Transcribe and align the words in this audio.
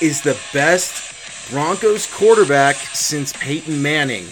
Is 0.00 0.22
the 0.22 0.38
best 0.54 1.50
Broncos 1.50 2.10
quarterback 2.12 2.76
since 2.76 3.34
Peyton 3.34 3.82
Manning. 3.82 4.24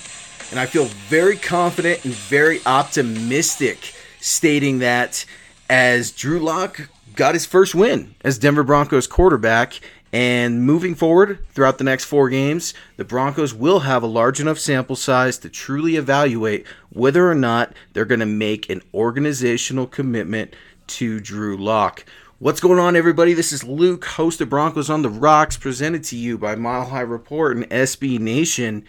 And 0.50 0.58
I 0.58 0.64
feel 0.64 0.86
very 0.86 1.36
confident 1.36 2.02
and 2.06 2.14
very 2.14 2.60
optimistic 2.64 3.94
stating 4.20 4.78
that 4.78 5.26
as 5.68 6.12
Drew 6.12 6.38
Lock 6.38 6.88
got 7.14 7.34
his 7.34 7.44
first 7.44 7.74
win 7.74 8.14
as 8.24 8.38
Denver 8.38 8.62
Broncos 8.62 9.06
quarterback. 9.06 9.80
And 10.14 10.64
moving 10.64 10.94
forward 10.94 11.40
throughout 11.52 11.76
the 11.76 11.84
next 11.84 12.04
four 12.04 12.30
games, 12.30 12.72
the 12.96 13.04
Broncos 13.04 13.52
will 13.52 13.80
have 13.80 14.02
a 14.02 14.06
large 14.06 14.40
enough 14.40 14.58
sample 14.58 14.96
size 14.96 15.36
to 15.38 15.50
truly 15.50 15.96
evaluate 15.96 16.66
whether 16.88 17.30
or 17.30 17.34
not 17.34 17.74
they're 17.92 18.06
going 18.06 18.20
to 18.20 18.26
make 18.26 18.70
an 18.70 18.80
organizational 18.94 19.86
commitment 19.86 20.54
to 20.86 21.20
Drew 21.20 21.58
Lock. 21.58 22.06
What's 22.44 22.60
going 22.60 22.78
on, 22.78 22.94
everybody? 22.94 23.32
This 23.32 23.52
is 23.54 23.64
Luke, 23.64 24.04
host 24.04 24.38
of 24.42 24.50
Broncos 24.50 24.90
on 24.90 25.00
the 25.00 25.08
Rocks, 25.08 25.56
presented 25.56 26.04
to 26.04 26.16
you 26.18 26.36
by 26.36 26.56
Mile 26.56 26.84
High 26.84 27.00
Report 27.00 27.56
and 27.56 27.66
SB 27.70 28.18
Nation. 28.18 28.84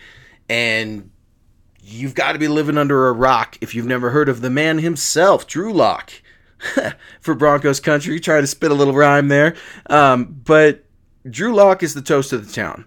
And 0.50 1.10
you've 1.82 2.16
got 2.16 2.34
to 2.34 2.38
be 2.38 2.50
living 2.50 2.78
under 2.78 3.08
a 3.08 3.14
rock 3.14 3.58
if 3.62 3.74
you've 3.74 3.86
never 3.86 4.10
heard 4.10 4.28
of 4.28 4.42
the 4.42 4.50
man 4.50 4.80
himself, 4.80 5.48
Drew 5.48 5.72
Lock, 5.72 6.12
for 7.22 7.34
Broncos 7.34 7.80
country. 7.80 8.20
Try 8.20 8.42
to 8.42 8.48
spit 8.48 8.72
a 8.72 8.74
little 8.74 8.94
rhyme 8.94 9.30
there. 9.30 9.56
Um, 9.90 10.26
but 10.44 10.84
Drew 11.24 11.56
Lock 11.56 11.82
is 11.82 11.94
the 11.94 12.02
toast 12.02 12.34
of 12.34 12.46
the 12.46 12.52
town. 12.52 12.84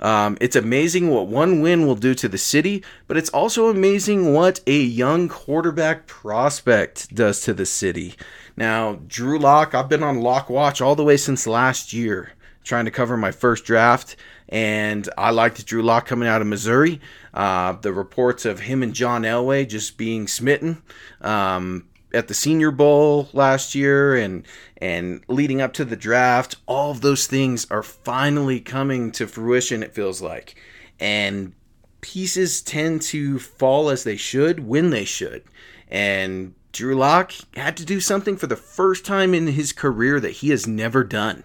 Um, 0.00 0.36
it's 0.38 0.54
amazing 0.54 1.08
what 1.08 1.28
one 1.28 1.62
win 1.62 1.86
will 1.86 1.94
do 1.94 2.14
to 2.16 2.28
the 2.28 2.36
city, 2.36 2.84
but 3.06 3.16
it's 3.16 3.30
also 3.30 3.68
amazing 3.68 4.34
what 4.34 4.60
a 4.66 4.78
young 4.78 5.30
quarterback 5.30 6.06
prospect 6.06 7.14
does 7.14 7.40
to 7.40 7.54
the 7.54 7.64
city. 7.64 8.16
Now, 8.56 9.00
Drew 9.06 9.38
Lock, 9.38 9.74
I've 9.74 9.88
been 9.88 10.02
on 10.02 10.20
Lock 10.20 10.50
Watch 10.50 10.80
all 10.80 10.94
the 10.94 11.04
way 11.04 11.16
since 11.16 11.46
last 11.46 11.92
year, 11.92 12.32
trying 12.64 12.84
to 12.84 12.90
cover 12.90 13.16
my 13.16 13.30
first 13.30 13.64
draft, 13.64 14.16
and 14.48 15.08
I 15.16 15.30
liked 15.30 15.64
Drew 15.66 15.82
Lock 15.82 16.06
coming 16.06 16.28
out 16.28 16.40
of 16.40 16.46
Missouri. 16.46 17.00
Uh, 17.32 17.72
the 17.72 17.92
reports 17.92 18.44
of 18.44 18.60
him 18.60 18.82
and 18.82 18.94
John 18.94 19.22
Elway 19.22 19.68
just 19.68 19.96
being 19.96 20.26
smitten. 20.26 20.82
Um, 21.20 21.86
at 22.12 22.28
the 22.28 22.34
Senior 22.34 22.70
Bowl 22.70 23.28
last 23.32 23.74
year 23.74 24.16
and 24.16 24.46
and 24.78 25.22
leading 25.28 25.60
up 25.60 25.72
to 25.74 25.84
the 25.84 25.96
draft, 25.96 26.56
all 26.66 26.90
of 26.90 27.02
those 27.02 27.26
things 27.26 27.66
are 27.70 27.82
finally 27.82 28.60
coming 28.60 29.12
to 29.12 29.26
fruition. 29.26 29.82
It 29.82 29.94
feels 29.94 30.22
like, 30.22 30.56
and 30.98 31.52
pieces 32.00 32.62
tend 32.62 33.02
to 33.02 33.38
fall 33.38 33.90
as 33.90 34.04
they 34.04 34.16
should 34.16 34.66
when 34.66 34.90
they 34.90 35.04
should, 35.04 35.44
and 35.88 36.54
Drew 36.72 36.94
Lock 36.94 37.32
had 37.54 37.76
to 37.78 37.84
do 37.84 38.00
something 38.00 38.36
for 38.36 38.46
the 38.46 38.56
first 38.56 39.04
time 39.04 39.34
in 39.34 39.48
his 39.48 39.72
career 39.72 40.20
that 40.20 40.30
he 40.30 40.50
has 40.50 40.66
never 40.66 41.02
done, 41.04 41.44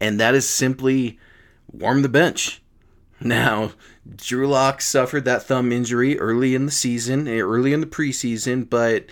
and 0.00 0.20
that 0.20 0.34
is 0.34 0.48
simply 0.48 1.18
warm 1.70 2.02
the 2.02 2.08
bench. 2.08 2.62
Now, 3.20 3.72
Drew 4.16 4.46
Lock 4.46 4.80
suffered 4.80 5.24
that 5.24 5.42
thumb 5.42 5.72
injury 5.72 6.18
early 6.18 6.54
in 6.54 6.66
the 6.66 6.72
season, 6.72 7.26
eh, 7.26 7.38
early 7.38 7.72
in 7.72 7.80
the 7.80 7.86
preseason, 7.86 8.68
but 8.68 9.06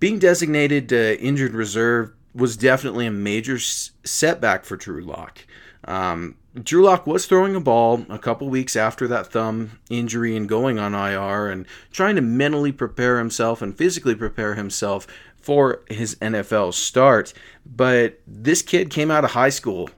being 0.00 0.18
designated 0.18 0.92
uh, 0.92 1.16
injured 1.20 1.54
reserve 1.54 2.12
was 2.34 2.56
definitely 2.56 3.06
a 3.06 3.10
major 3.10 3.58
setback 3.58 4.64
for 4.64 4.76
Drew 4.76 5.00
Lock. 5.00 5.46
Um, 5.84 6.36
Drew 6.54 6.82
Lock 6.82 7.06
was 7.06 7.26
throwing 7.26 7.54
a 7.54 7.60
ball 7.60 8.06
a 8.08 8.18
couple 8.18 8.48
weeks 8.48 8.74
after 8.74 9.06
that 9.08 9.26
thumb 9.26 9.78
injury 9.90 10.34
and 10.34 10.48
going 10.48 10.78
on 10.78 10.94
IR 10.94 11.48
and 11.48 11.66
trying 11.92 12.16
to 12.16 12.22
mentally 12.22 12.72
prepare 12.72 13.18
himself 13.18 13.60
and 13.60 13.76
physically 13.76 14.14
prepare 14.14 14.54
himself 14.54 15.06
for 15.36 15.82
his 15.88 16.16
NFL 16.16 16.72
start. 16.72 17.34
But 17.66 18.20
this 18.26 18.62
kid 18.62 18.88
came 18.88 19.10
out 19.10 19.24
of 19.24 19.32
high 19.32 19.50
school, 19.50 19.90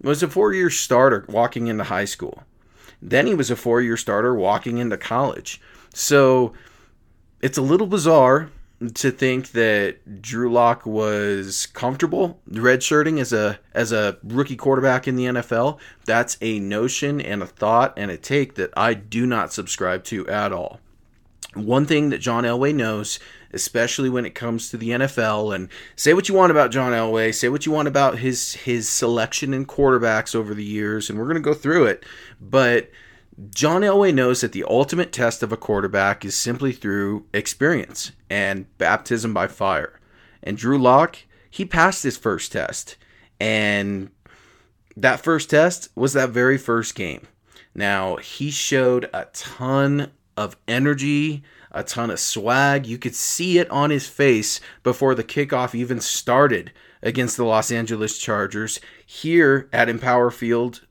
was 0.00 0.22
a 0.22 0.28
four 0.28 0.52
year 0.52 0.68
starter 0.68 1.24
walking 1.28 1.68
into 1.68 1.84
high 1.84 2.04
school. 2.04 2.42
Then 3.00 3.26
he 3.26 3.34
was 3.34 3.50
a 3.50 3.56
four 3.56 3.80
year 3.80 3.96
starter 3.96 4.34
walking 4.34 4.78
into 4.78 4.98
college. 4.98 5.60
So 5.94 6.52
it's 7.40 7.58
a 7.58 7.62
little 7.62 7.86
bizarre 7.86 8.50
to 8.90 9.10
think 9.10 9.52
that 9.52 10.22
Drew 10.22 10.52
Lock 10.52 10.84
was 10.86 11.66
comfortable 11.66 12.40
redshirting 12.50 13.20
as 13.20 13.32
a 13.32 13.58
as 13.72 13.92
a 13.92 14.18
rookie 14.22 14.56
quarterback 14.56 15.06
in 15.06 15.16
the 15.16 15.26
NFL. 15.26 15.78
That's 16.04 16.36
a 16.40 16.60
notion 16.60 17.20
and 17.20 17.42
a 17.42 17.46
thought 17.46 17.94
and 17.96 18.10
a 18.10 18.16
take 18.16 18.54
that 18.54 18.70
I 18.76 18.94
do 18.94 19.26
not 19.26 19.52
subscribe 19.52 20.04
to 20.04 20.28
at 20.28 20.52
all. 20.52 20.80
one 21.54 21.86
thing 21.86 22.10
that 22.10 22.18
John 22.18 22.44
Elway 22.44 22.74
knows, 22.74 23.20
especially 23.52 24.08
when 24.10 24.26
it 24.26 24.34
comes 24.34 24.70
to 24.70 24.76
the 24.76 24.90
NFL, 24.90 25.54
and 25.54 25.68
say 25.96 26.14
what 26.14 26.28
you 26.28 26.34
want 26.34 26.50
about 26.50 26.70
John 26.70 26.92
Elway, 26.92 27.34
say 27.34 27.48
what 27.48 27.66
you 27.66 27.72
want 27.72 27.88
about 27.88 28.18
his 28.18 28.54
his 28.54 28.88
selection 28.88 29.54
in 29.54 29.66
quarterbacks 29.66 30.34
over 30.34 30.54
the 30.54 30.64
years, 30.64 31.08
and 31.08 31.18
we're 31.18 31.26
going 31.26 31.36
to 31.36 31.40
go 31.40 31.54
through 31.54 31.86
it. 31.86 32.04
But 32.40 32.90
John 33.50 33.82
Elway 33.82 34.14
knows 34.14 34.40
that 34.40 34.52
the 34.52 34.64
ultimate 34.68 35.12
test 35.12 35.42
of 35.42 35.52
a 35.52 35.56
quarterback 35.56 36.24
is 36.24 36.36
simply 36.36 36.72
through 36.72 37.26
experience 37.32 38.12
and 38.30 38.66
baptism 38.78 39.34
by 39.34 39.48
fire. 39.48 39.98
And 40.42 40.56
Drew 40.56 40.78
Lock, 40.78 41.18
he 41.50 41.64
passed 41.64 42.04
his 42.04 42.16
first 42.16 42.52
test, 42.52 42.96
and 43.40 44.10
that 44.96 45.20
first 45.20 45.50
test 45.50 45.88
was 45.96 46.12
that 46.12 46.30
very 46.30 46.58
first 46.58 46.94
game. 46.94 47.26
Now, 47.74 48.16
he 48.16 48.50
showed 48.52 49.10
a 49.12 49.26
ton 49.32 50.12
of 50.36 50.56
energy, 50.68 51.42
a 51.72 51.82
ton 51.82 52.10
of 52.10 52.20
swag. 52.20 52.86
You 52.86 52.98
could 52.98 53.16
see 53.16 53.58
it 53.58 53.68
on 53.70 53.90
his 53.90 54.06
face 54.06 54.60
before 54.84 55.16
the 55.16 55.24
kickoff 55.24 55.74
even 55.74 56.00
started 56.00 56.72
against 57.02 57.36
the 57.36 57.44
Los 57.44 57.72
Angeles 57.72 58.16
Chargers 58.18 58.78
here 59.04 59.68
at 59.72 59.88
Empower 59.88 60.30
Field. 60.30 60.82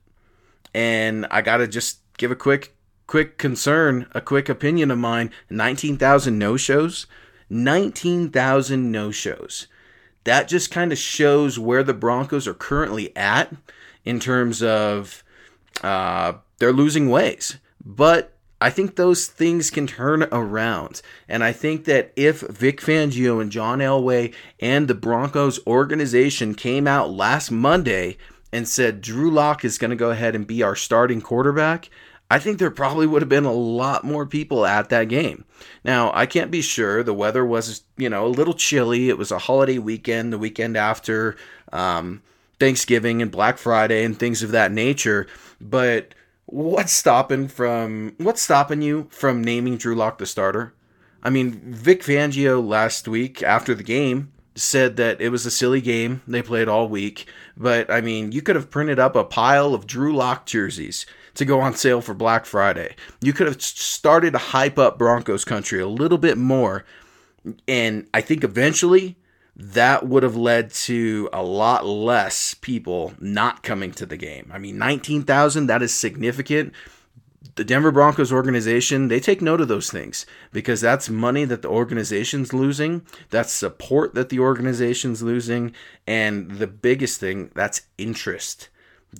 And 0.74 1.26
I 1.30 1.40
got 1.40 1.58
to 1.58 1.68
just 1.68 2.00
give 2.16 2.30
a 2.30 2.36
quick 2.36 2.74
quick 3.06 3.38
concern, 3.38 4.06
a 4.12 4.20
quick 4.20 4.48
opinion 4.48 4.90
of 4.90 4.98
mine. 4.98 5.30
19,000 5.50 6.38
no-shows. 6.38 7.06
19,000 7.50 8.90
no-shows. 8.90 9.66
That 10.24 10.48
just 10.48 10.70
kind 10.70 10.90
of 10.90 10.98
shows 10.98 11.58
where 11.58 11.82
the 11.82 11.92
Broncos 11.92 12.48
are 12.48 12.54
currently 12.54 13.14
at 13.14 13.54
in 14.04 14.20
terms 14.20 14.62
of 14.62 15.22
uh, 15.82 16.34
they're 16.58 16.72
losing 16.72 17.10
ways. 17.10 17.58
But 17.84 18.32
I 18.60 18.70
think 18.70 18.96
those 18.96 19.26
things 19.26 19.70
can 19.70 19.86
turn 19.86 20.22
around. 20.32 21.02
And 21.28 21.44
I 21.44 21.52
think 21.52 21.84
that 21.84 22.12
if 22.16 22.40
Vic 22.40 22.80
Fangio 22.80 23.40
and 23.40 23.52
John 23.52 23.80
Elway 23.80 24.32
and 24.58 24.88
the 24.88 24.94
Broncos 24.94 25.60
organization 25.66 26.54
came 26.54 26.86
out 26.86 27.10
last 27.10 27.50
Monday 27.50 28.16
and 28.54 28.68
said 28.68 29.00
Drew 29.00 29.32
Lock 29.32 29.64
is 29.64 29.78
going 29.78 29.90
to 29.90 29.96
go 29.96 30.10
ahead 30.10 30.36
and 30.36 30.46
be 30.46 30.62
our 30.62 30.76
starting 30.76 31.20
quarterback, 31.20 31.90
I 32.30 32.38
think 32.38 32.58
there 32.58 32.70
probably 32.70 33.04
would 33.04 33.20
have 33.20 33.28
been 33.28 33.44
a 33.44 33.52
lot 33.52 34.04
more 34.04 34.26
people 34.26 34.64
at 34.64 34.90
that 34.90 35.08
game. 35.08 35.44
Now, 35.84 36.12
I 36.14 36.26
can't 36.26 36.52
be 36.52 36.62
sure. 36.62 37.02
The 37.02 37.12
weather 37.12 37.44
was, 37.44 37.82
you 37.96 38.08
know, 38.08 38.24
a 38.24 38.28
little 38.28 38.54
chilly. 38.54 39.08
It 39.08 39.18
was 39.18 39.32
a 39.32 39.40
holiday 39.40 39.78
weekend, 39.78 40.32
the 40.32 40.38
weekend 40.38 40.76
after 40.76 41.36
um, 41.72 42.22
Thanksgiving 42.60 43.20
and 43.20 43.30
Black 43.30 43.58
Friday 43.58 44.04
and 44.04 44.16
things 44.16 44.44
of 44.44 44.52
that 44.52 44.70
nature. 44.70 45.26
But 45.60 46.14
what's 46.46 46.92
stopping 46.92 47.48
from 47.48 48.14
what's 48.18 48.40
stopping 48.40 48.82
you 48.82 49.08
from 49.10 49.42
naming 49.42 49.78
Drew 49.78 49.96
Lock 49.96 50.18
the 50.18 50.26
starter? 50.26 50.72
I 51.24 51.30
mean, 51.30 51.50
Vic 51.50 52.04
Fangio 52.04 52.64
last 52.64 53.08
week 53.08 53.42
after 53.42 53.74
the 53.74 53.82
game 53.82 54.32
said 54.54 54.96
that 54.96 55.20
it 55.20 55.30
was 55.30 55.44
a 55.44 55.50
silly 55.50 55.80
game 55.80 56.22
they 56.26 56.42
played 56.42 56.68
all 56.68 56.88
week, 56.88 57.26
but 57.56 57.90
I 57.90 58.00
mean, 58.00 58.32
you 58.32 58.42
could 58.42 58.56
have 58.56 58.70
printed 58.70 58.98
up 58.98 59.16
a 59.16 59.24
pile 59.24 59.74
of 59.74 59.86
Drew 59.86 60.14
Lock 60.14 60.46
jerseys 60.46 61.06
to 61.34 61.44
go 61.44 61.60
on 61.60 61.74
sale 61.74 62.00
for 62.00 62.14
Black 62.14 62.46
Friday. 62.46 62.94
You 63.20 63.32
could 63.32 63.46
have 63.46 63.60
started 63.60 64.32
to 64.32 64.38
hype 64.38 64.78
up 64.78 64.98
Broncos 64.98 65.44
country 65.44 65.80
a 65.80 65.88
little 65.88 66.18
bit 66.18 66.38
more, 66.38 66.84
and 67.66 68.06
I 68.14 68.20
think 68.20 68.44
eventually 68.44 69.16
that 69.56 70.08
would 70.08 70.22
have 70.22 70.36
led 70.36 70.70
to 70.72 71.28
a 71.32 71.42
lot 71.42 71.86
less 71.86 72.54
people 72.54 73.14
not 73.20 73.62
coming 73.62 73.92
to 73.92 74.06
the 74.06 74.16
game. 74.16 74.50
I 74.52 74.58
mean, 74.58 74.78
19,000, 74.78 75.66
that 75.66 75.82
is 75.82 75.94
significant. 75.94 76.72
The 77.56 77.64
Denver 77.64 77.92
Broncos 77.92 78.32
organization, 78.32 79.08
they 79.08 79.20
take 79.20 79.42
note 79.42 79.60
of 79.60 79.68
those 79.68 79.90
things 79.90 80.24
because 80.52 80.80
that's 80.80 81.10
money 81.10 81.44
that 81.44 81.62
the 81.62 81.68
organization's 81.68 82.52
losing, 82.52 83.02
that's 83.30 83.52
support 83.52 84.14
that 84.14 84.30
the 84.30 84.40
organization's 84.40 85.22
losing, 85.22 85.74
and 86.06 86.52
the 86.52 86.66
biggest 86.66 87.20
thing, 87.20 87.50
that's 87.54 87.82
interest 87.98 88.68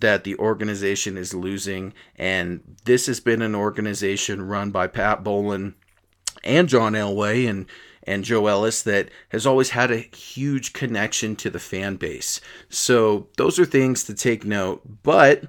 that 0.01 0.25
the 0.25 0.37
organization 0.37 1.17
is 1.17 1.35
losing. 1.35 1.93
And 2.17 2.77
this 2.85 3.07
has 3.07 3.21
been 3.21 3.43
an 3.43 3.55
organization 3.55 4.43
run 4.43 4.71
by 4.71 4.87
Pat 4.87 5.23
Bowlen 5.23 5.75
and 6.43 6.69
John 6.69 6.93
Elway 6.93 7.49
and 7.49 7.67
and 8.07 8.23
Joe 8.23 8.47
Ellis 8.49 8.83
that 8.83 9.09
has 9.31 9.47
always 9.47 9.71
had 9.71 9.91
a 9.91 9.97
huge 9.97 10.75
connection 10.75 11.37
to 11.37 11.49
the 11.49 11.59
fan 11.59 11.97
base. 11.97 12.39
So 12.69 13.29
those 13.39 13.59
are 13.59 13.65
things 13.65 14.05
to 14.05 14.15
take 14.15 14.45
note. 14.45 14.83
But 15.03 15.45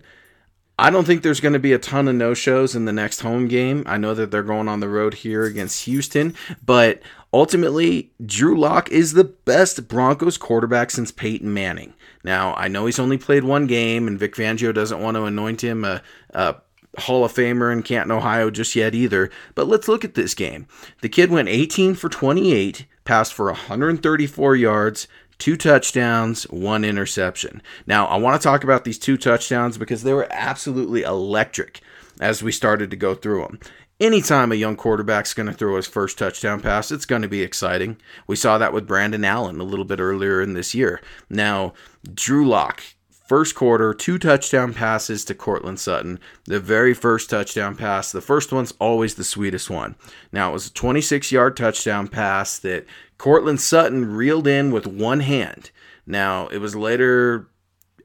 I 0.78 0.90
don't 0.90 1.06
think 1.06 1.24
there's 1.24 1.40
going 1.40 1.54
to 1.54 1.60
be 1.60 1.74
a 1.74 1.80
ton 1.80 2.08
of 2.08 2.16
no 2.16 2.34
shows 2.34 2.76
in 2.76 2.86
the 2.86 2.92
next 2.92 3.22
home 3.22 3.48
game. 3.48 3.84
I 3.86 3.98
know 3.98 4.14
that 4.14 4.30
they're 4.32 4.44
going 4.44 4.68
on 4.68 4.82
the 4.82 4.90
road 4.90 5.14
here 5.14 5.46
against 5.46 5.86
Houston, 5.86 6.36
but 6.66 7.02
ultimately, 7.34 8.12
Drew 8.26 8.58
Lock 8.58 8.92
is 8.92 9.14
the 9.14 9.24
best 9.24 9.88
Broncos 9.88 10.38
quarterback 10.38 10.92
since 10.92 11.12
Peyton 11.12 11.54
Manning. 11.54 11.94
Now, 12.26 12.54
I 12.56 12.68
know 12.68 12.88
he's 12.88 13.00
only 13.00 13.18
played 13.18 13.46
one 13.46 13.68
game, 13.68 14.08
and 14.08 14.20
Vic 14.20 14.36
Fangio 14.36 14.74
doesn't 14.74 15.02
want 15.02 15.16
to 15.16 15.24
anoint 15.24 15.64
him 15.64 15.86
a, 15.86 16.02
a 16.32 16.56
Hall 16.98 17.24
of 17.24 17.34
Famer 17.34 17.72
in 17.72 17.84
Canton, 17.84 18.12
Ohio 18.12 18.50
just 18.50 18.76
yet 18.76 18.96
either. 18.96 19.30
But 19.54 19.68
let's 19.68 19.88
look 19.88 20.04
at 20.04 20.16
this 20.16 20.34
game. 20.34 20.68
The 21.02 21.10
kid 21.10 21.30
went 21.30 21.50
18 21.50 21.96
for 21.96 22.10
28, 22.10 22.86
passed 23.04 23.34
for 23.34 23.46
134 23.46 24.56
yards, 24.56 25.08
two 25.38 25.58
touchdowns, 25.58 26.44
one 26.46 26.84
interception. 26.84 27.62
Now, 27.86 28.06
I 28.08 28.18
want 28.18 28.40
to 28.40 28.44
talk 28.44 28.64
about 28.64 28.84
these 28.84 29.00
two 29.00 29.18
touchdowns 29.18 29.78
because 29.78 30.04
they 30.04 30.14
were 30.14 30.28
absolutely 30.32 31.04
electric 31.04 31.82
as 32.20 32.42
we 32.42 32.52
started 32.52 32.90
to 32.92 32.98
go 32.98 33.16
through 33.16 33.42
them. 33.42 33.60
Anytime 34.00 34.52
a 34.52 34.56
young 34.56 34.76
quarterback's 34.76 35.34
going 35.34 35.48
to 35.48 35.54
throw 35.54 35.78
his 35.78 35.88
first 35.88 36.18
touchdown 36.18 36.60
pass, 36.60 36.92
it's 36.92 37.06
going 37.06 37.22
to 37.22 37.30
be 37.30 37.42
exciting. 37.42 37.98
We 38.28 38.36
saw 38.36 38.58
that 38.58 38.74
with 38.74 38.88
Brandon 38.88 39.24
Allen 39.24 39.62
a 39.62 39.64
little 39.64 39.86
bit 39.86 40.02
earlier 40.02 40.42
in 40.42 40.54
this 40.54 40.76
year. 40.76 41.02
Now, 41.30 41.74
Drew 42.14 42.46
Lock, 42.48 42.84
First 43.28 43.56
quarter, 43.56 43.92
two 43.92 44.20
touchdown 44.20 44.72
passes 44.72 45.26
to 45.26 45.34
Courtland 45.34 45.80
Sutton. 45.80 46.20
The 46.44 46.60
very 46.60 46.94
first 46.94 47.28
touchdown 47.28 47.76
pass, 47.76 48.12
the 48.12 48.22
first 48.22 48.52
one's 48.52 48.74
always 48.80 49.16
the 49.16 49.24
sweetest 49.24 49.68
one. 49.68 49.96
Now, 50.32 50.52
it 50.52 50.54
was 50.54 50.68
a 50.68 50.74
26 50.74 51.32
yard 51.32 51.58
touchdown 51.58 52.08
pass 52.08 52.60
that 52.60 52.86
Courtland 53.18 53.62
Sutton 53.62 54.14
reeled 54.14 54.48
in 54.48 54.72
with 54.72 54.88
one 54.88 55.22
hand. 55.22 55.72
Now, 56.06 56.48
it 56.48 56.60
was 56.60 56.76
later 56.76 57.48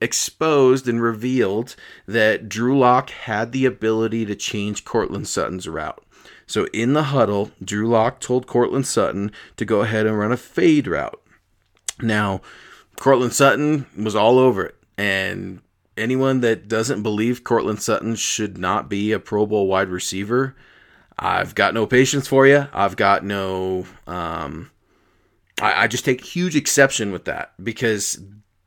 exposed 0.00 0.88
and 0.88 1.02
revealed 1.02 1.76
that 2.06 2.48
Drew 2.48 2.78
Lock 2.78 3.10
had 3.10 3.52
the 3.52 3.66
ability 3.66 4.24
to 4.26 4.34
change 4.34 4.84
Courtland 4.84 5.28
Sutton's 5.28 5.68
route. 5.68 6.02
So 6.46 6.66
in 6.72 6.94
the 6.94 7.04
huddle, 7.04 7.50
Drew 7.62 7.88
Lock 7.88 8.20
told 8.20 8.46
Courtland 8.46 8.86
Sutton 8.86 9.30
to 9.56 9.64
go 9.64 9.82
ahead 9.82 10.06
and 10.06 10.18
run 10.18 10.32
a 10.32 10.36
fade 10.36 10.86
route. 10.86 11.20
Now, 12.00 12.40
Courtland 12.96 13.34
Sutton 13.34 13.86
was 13.96 14.16
all 14.16 14.38
over 14.38 14.64
it. 14.64 14.74
And 14.96 15.60
anyone 15.96 16.40
that 16.40 16.66
doesn't 16.66 17.02
believe 17.02 17.44
Courtland 17.44 17.82
Sutton 17.82 18.16
should 18.16 18.58
not 18.58 18.88
be 18.88 19.12
a 19.12 19.20
Pro 19.20 19.46
Bowl 19.46 19.66
wide 19.66 19.88
receiver, 19.88 20.56
I've 21.19 21.55
got 21.55 21.74
no 21.74 21.86
patience 21.86 22.26
for 22.26 22.46
you. 22.46 22.67
I've 22.72 22.96
got 22.96 23.24
no. 23.24 23.84
Um, 24.06 24.70
I, 25.60 25.84
I 25.84 25.86
just 25.86 26.05
take 26.05 26.24
huge 26.24 26.56
exception 26.56 27.12
with 27.12 27.24
that 27.26 27.52
because 27.62 28.20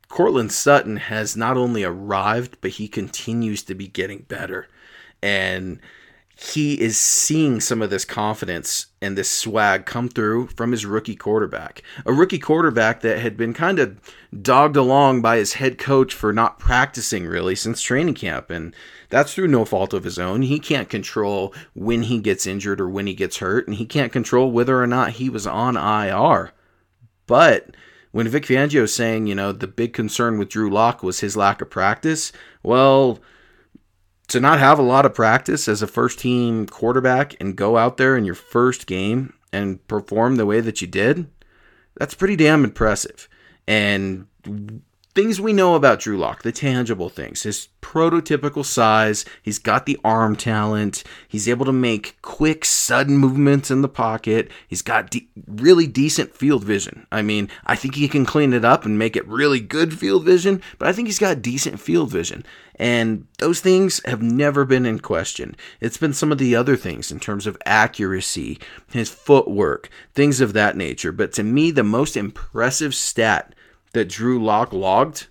Courtland 0.08 0.52
Sutton 0.52 0.98
has 0.98 1.36
not 1.36 1.58
only 1.58 1.84
arrived, 1.84 2.58
but 2.62 2.72
he 2.72 2.88
continues 2.88 3.64
to 3.64 3.76
be 3.76 3.88
getting 3.88 4.20
better. 4.28 4.68
And 5.22 5.80
he 6.36 6.80
is 6.82 6.98
seeing 6.98 7.60
some 7.60 7.82
of 7.82 7.90
this 7.90 8.06
confidence 8.06 8.88
and 9.02 9.18
this 9.18 9.32
swag 9.32 9.86
come 9.86 10.10
through 10.10 10.48
from 10.48 10.72
his 10.72 10.86
rookie 10.86 11.16
quarterback. 11.16 11.84
A 12.06 12.14
rookie 12.14 12.40
quarterback 12.40 13.02
that 13.02 13.20
had 13.20 13.38
been 13.38 13.54
kind 13.54 13.80
of 13.80 14.00
dogged 14.42 14.76
along 14.76 15.22
by 15.22 15.38
his 15.38 15.54
head 15.54 15.78
coach 15.78 16.14
for 16.14 16.34
not 16.34 16.60
practicing 16.60 17.26
really 17.26 17.56
since 17.56 17.82
training 17.82 18.16
camp. 18.16 18.50
And 18.50 18.76
that's 19.10 19.34
through 19.34 19.48
no 19.48 19.64
fault 19.64 19.94
of 19.94 20.04
his 20.04 20.18
own. 20.18 20.42
He 20.42 20.60
can't 20.60 20.90
control 20.90 21.54
when 21.74 22.04
he 22.04 22.20
gets 22.20 22.48
injured 22.48 22.82
or 22.82 22.90
when 22.90 23.08
he 23.08 23.14
gets 23.14 23.38
hurt, 23.38 23.68
and 23.68 23.78
he 23.78 23.86
can't 23.86 24.12
control 24.12 24.52
whether 24.52 24.82
or 24.82 24.88
not 24.88 25.12
he 25.14 25.30
was 25.30 25.46
on 25.46 25.78
IR. 25.78 26.52
But 27.28 27.76
when 28.12 28.28
Vic 28.28 28.46
Fangio 28.46 28.84
is 28.84 28.94
saying, 28.94 29.28
you 29.28 29.36
know, 29.36 29.52
the 29.52 29.68
big 29.68 29.94
concern 29.94 30.38
with 30.38 30.50
Drew 30.50 30.70
Lock 30.70 31.04
was 31.04 31.22
his 31.22 31.36
lack 31.36 31.62
of 31.62 31.70
practice, 31.70 32.32
well, 32.62 33.20
to 34.28 34.40
not 34.40 34.60
have 34.60 34.80
a 34.80 34.84
lot 34.84 35.06
of 35.06 35.14
practice 35.14 35.68
as 35.68 35.82
a 35.82 35.88
first 35.88 36.20
team 36.20 36.66
quarterback 36.66 37.36
and 37.40 37.56
go 37.56 37.78
out 37.78 37.98
there 37.98 38.16
in 38.16 38.26
your 38.26 38.36
first 38.36 38.88
game 38.88 39.34
and 39.52 39.86
perform 39.88 40.36
the 40.36 40.46
way 40.46 40.60
that 40.60 40.82
you 40.82 40.88
did, 40.88 41.28
that's 41.96 42.16
pretty 42.16 42.36
damn 42.36 42.64
impressive. 42.64 43.28
And 43.68 44.28
things 45.16 45.40
we 45.40 45.54
know 45.54 45.76
about 45.76 46.00
Drew 46.00 46.18
Lock, 46.18 46.42
the 46.42 46.52
tangible 46.52 47.10
things, 47.10 47.44
his 47.44 47.68
prototypical 47.82 48.66
size, 48.66 49.26
he's 49.42 49.60
got 49.60 49.86
the 49.86 50.00
arm 50.04 50.36
talent, 50.36 51.04
he's 51.28 51.48
able 51.48 51.66
to 51.66 51.72
make 51.74 52.18
quick, 52.22 52.66
sudden 52.66 53.18
movements 53.18 53.70
in 53.70 53.82
the 53.82 53.90
pocket, 53.90 54.50
he's 54.68 54.82
got 54.82 55.12
de- 55.12 55.30
really 55.48 55.86
decent 55.86 56.36
field 56.36 56.64
vision. 56.64 57.06
I 57.12 57.22
mean, 57.22 57.50
I 57.66 57.76
think 57.76 57.96
he 57.96 58.08
can 58.08 58.26
clean 58.26 58.54
it 58.54 58.66
up 58.66 58.86
and 58.86 58.98
make 58.98 59.16
it 59.16 59.28
really 59.28 59.60
good 59.60 59.98
field 59.98 60.26
vision, 60.26 60.62
but 60.80 60.88
I 60.88 60.94
think 60.94 61.08
he's 61.08 61.20
got 61.20 61.42
decent 61.42 61.80
field 61.80 62.10
vision. 62.10 62.44
And 62.76 63.28
those 63.38 63.60
things 63.60 64.02
have 64.06 64.24
never 64.24 64.66
been 64.66 64.86
in 64.86 65.00
question. 65.00 65.56
It's 65.80 65.98
been 65.98 66.14
some 66.14 66.32
of 66.32 66.40
the 66.40 66.56
other 66.56 66.76
things 66.76 67.12
in 67.12 67.20
terms 67.20 67.46
of 67.46 67.58
accuracy, 67.68 68.60
his 68.92 69.10
footwork, 69.10 69.90
things 70.16 70.42
of 70.42 70.54
that 70.54 70.76
nature. 70.76 71.12
But 71.12 71.34
to 71.34 71.44
me, 71.44 71.70
the 71.70 71.84
most 71.84 72.18
impressive 72.18 72.96
stat 72.96 73.54
that 73.94 74.10
Drew 74.10 74.44
Lock 74.44 74.74
logged 74.74 75.28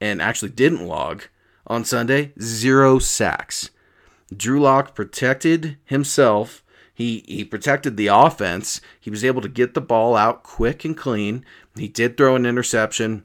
and 0.00 0.20
actually 0.20 0.50
didn't 0.50 0.86
log 0.86 1.24
on 1.66 1.84
Sunday 1.84 2.32
zero 2.40 2.98
sacks. 2.98 3.70
Drew 4.34 4.60
Lock 4.60 4.94
protected 4.94 5.78
himself. 5.84 6.62
He, 6.92 7.24
he 7.28 7.44
protected 7.44 7.96
the 7.96 8.08
offense. 8.08 8.80
He 8.98 9.10
was 9.10 9.24
able 9.24 9.40
to 9.42 9.48
get 9.48 9.74
the 9.74 9.80
ball 9.80 10.16
out 10.16 10.42
quick 10.42 10.84
and 10.84 10.96
clean. 10.96 11.44
He 11.76 11.88
did 11.88 12.16
throw 12.16 12.34
an 12.34 12.44
interception. 12.44 13.24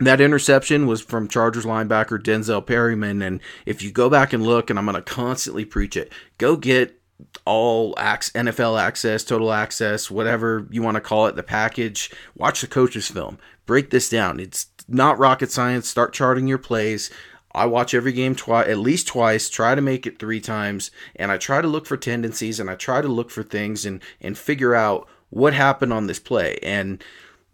That 0.00 0.20
interception 0.20 0.86
was 0.86 1.00
from 1.00 1.28
Chargers 1.28 1.64
linebacker 1.64 2.20
Denzel 2.20 2.66
Perryman. 2.66 3.22
And 3.22 3.40
if 3.64 3.82
you 3.82 3.92
go 3.92 4.10
back 4.10 4.32
and 4.32 4.44
look, 4.44 4.68
and 4.68 4.78
I'm 4.78 4.86
going 4.86 4.96
to 4.96 5.02
constantly 5.02 5.64
preach 5.64 5.96
it, 5.96 6.12
go 6.38 6.56
get 6.56 7.00
all 7.44 7.94
access, 7.98 8.32
NFL 8.32 8.80
access, 8.80 9.24
total 9.24 9.52
access, 9.52 10.10
whatever 10.10 10.66
you 10.70 10.82
want 10.82 10.96
to 10.96 11.00
call 11.00 11.26
it, 11.26 11.36
the 11.36 11.42
package. 11.42 12.10
Watch 12.36 12.60
the 12.60 12.66
coach's 12.66 13.08
film. 13.08 13.38
Break 13.66 13.90
this 13.90 14.08
down. 14.08 14.40
It's 14.40 14.66
not 14.88 15.18
rocket 15.18 15.50
science. 15.50 15.88
Start 15.88 16.12
charting 16.12 16.46
your 16.46 16.58
plays. 16.58 17.10
I 17.54 17.66
watch 17.66 17.94
every 17.94 18.12
game 18.12 18.34
twice, 18.34 18.68
at 18.68 18.78
least 18.78 19.06
twice. 19.06 19.48
Try 19.48 19.74
to 19.74 19.80
make 19.80 20.06
it 20.06 20.18
three 20.18 20.40
times, 20.40 20.90
and 21.14 21.30
I 21.30 21.38
try 21.38 21.62
to 21.62 21.68
look 21.68 21.86
for 21.86 21.96
tendencies 21.96 22.58
and 22.58 22.68
I 22.68 22.74
try 22.74 23.00
to 23.00 23.08
look 23.08 23.30
for 23.30 23.44
things 23.44 23.86
and 23.86 24.00
and 24.20 24.36
figure 24.36 24.74
out 24.74 25.08
what 25.30 25.54
happened 25.54 25.92
on 25.92 26.06
this 26.06 26.18
play. 26.18 26.58
And 26.62 27.02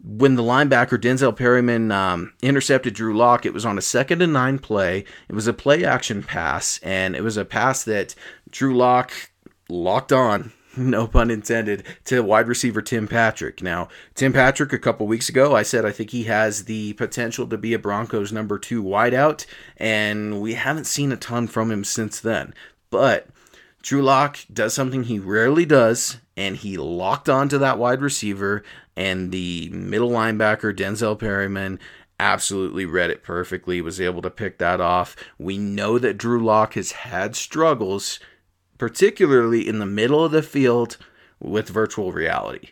when 0.03 0.35
the 0.35 0.43
linebacker 0.43 0.99
Denzel 0.99 1.35
Perryman 1.35 1.91
um, 1.91 2.33
intercepted 2.41 2.95
Drew 2.95 3.15
Lock, 3.15 3.45
it 3.45 3.53
was 3.53 3.65
on 3.65 3.77
a 3.77 3.81
second 3.81 4.23
and 4.23 4.33
nine 4.33 4.57
play. 4.57 5.05
It 5.29 5.35
was 5.35 5.47
a 5.47 5.53
play 5.53 5.85
action 5.85 6.23
pass, 6.23 6.79
and 6.81 7.15
it 7.15 7.21
was 7.21 7.37
a 7.37 7.45
pass 7.45 7.83
that 7.83 8.15
Drew 8.49 8.75
Lock 8.75 9.30
locked 9.71 10.11
on 10.11 10.51
no 10.77 11.07
pun 11.07 11.29
intended, 11.29 11.83
to 12.05 12.21
wide 12.21 12.47
receiver 12.47 12.81
Tim 12.81 13.07
Patrick. 13.07 13.61
Now, 13.61 13.89
Tim 14.15 14.33
Patrick, 14.33 14.73
a 14.73 14.79
couple 14.79 15.07
weeks 15.07 15.29
ago, 15.29 15.55
I 15.55 15.63
said 15.63 15.85
I 15.85 15.91
think 15.91 16.11
he 16.11 16.23
has 16.23 16.65
the 16.65 16.93
potential 16.93 17.47
to 17.47 17.57
be 17.57 17.73
a 17.73 17.79
Broncos 17.79 18.31
number 18.31 18.57
two 18.57 18.83
wideout, 18.83 19.45
and 19.77 20.41
we 20.41 20.53
haven't 20.53 20.85
seen 20.85 21.11
a 21.11 21.17
ton 21.17 21.47
from 21.47 21.71
him 21.71 21.83
since 21.83 22.19
then. 22.19 22.53
But 22.89 23.27
Drew 23.81 24.01
Lock 24.01 24.39
does 24.51 24.73
something 24.73 25.03
he 25.03 25.19
rarely 25.19 25.65
does, 25.65 26.17
and 26.37 26.55
he 26.57 26.77
locked 26.77 27.29
onto 27.29 27.57
that 27.57 27.77
wide 27.77 28.01
receiver, 28.01 28.63
and 28.95 29.31
the 29.31 29.69
middle 29.69 30.11
linebacker, 30.11 30.75
Denzel 30.75 31.19
Perryman, 31.19 31.79
absolutely 32.19 32.85
read 32.85 33.09
it 33.09 33.23
perfectly, 33.23 33.81
was 33.81 33.99
able 33.99 34.21
to 34.21 34.29
pick 34.29 34.59
that 34.59 34.79
off. 34.79 35.15
We 35.39 35.57
know 35.57 35.97
that 35.97 36.17
Drew 36.17 36.43
Lock 36.43 36.75
has 36.75 36.91
had 36.91 37.35
struggles 37.35 38.19
particularly 38.81 39.67
in 39.67 39.77
the 39.77 39.85
middle 39.85 40.25
of 40.25 40.31
the 40.31 40.41
field 40.41 40.97
with 41.39 41.69
virtual 41.69 42.11
reality. 42.11 42.69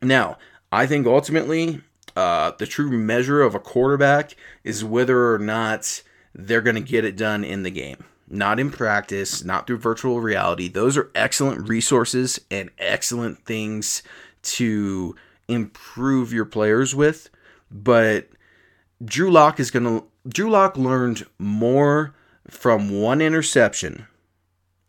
Now, 0.00 0.38
I 0.70 0.86
think 0.86 1.04
ultimately 1.04 1.80
uh, 2.14 2.52
the 2.56 2.64
true 2.64 2.92
measure 2.92 3.42
of 3.42 3.56
a 3.56 3.58
quarterback 3.58 4.36
is 4.62 4.84
whether 4.84 5.34
or 5.34 5.40
not 5.40 6.04
they're 6.32 6.60
going 6.60 6.76
to 6.76 6.80
get 6.80 7.04
it 7.04 7.16
done 7.16 7.42
in 7.42 7.64
the 7.64 7.72
game, 7.72 8.04
not 8.28 8.60
in 8.60 8.70
practice, 8.70 9.42
not 9.42 9.66
through 9.66 9.78
virtual 9.78 10.20
reality. 10.20 10.68
Those 10.68 10.96
are 10.96 11.10
excellent 11.16 11.68
resources 11.68 12.38
and 12.48 12.70
excellent 12.78 13.44
things 13.44 14.04
to 14.42 15.16
improve 15.48 16.32
your 16.32 16.44
players 16.44 16.94
with. 16.94 17.30
But 17.68 18.28
Drew 19.04 19.32
Lock 19.32 19.58
is 19.58 19.72
going 19.72 19.86
to, 19.86 20.04
Drew 20.28 20.50
Lock 20.50 20.76
learned 20.76 21.26
more 21.36 22.14
from 22.46 23.00
one 23.00 23.20
interception 23.20 24.06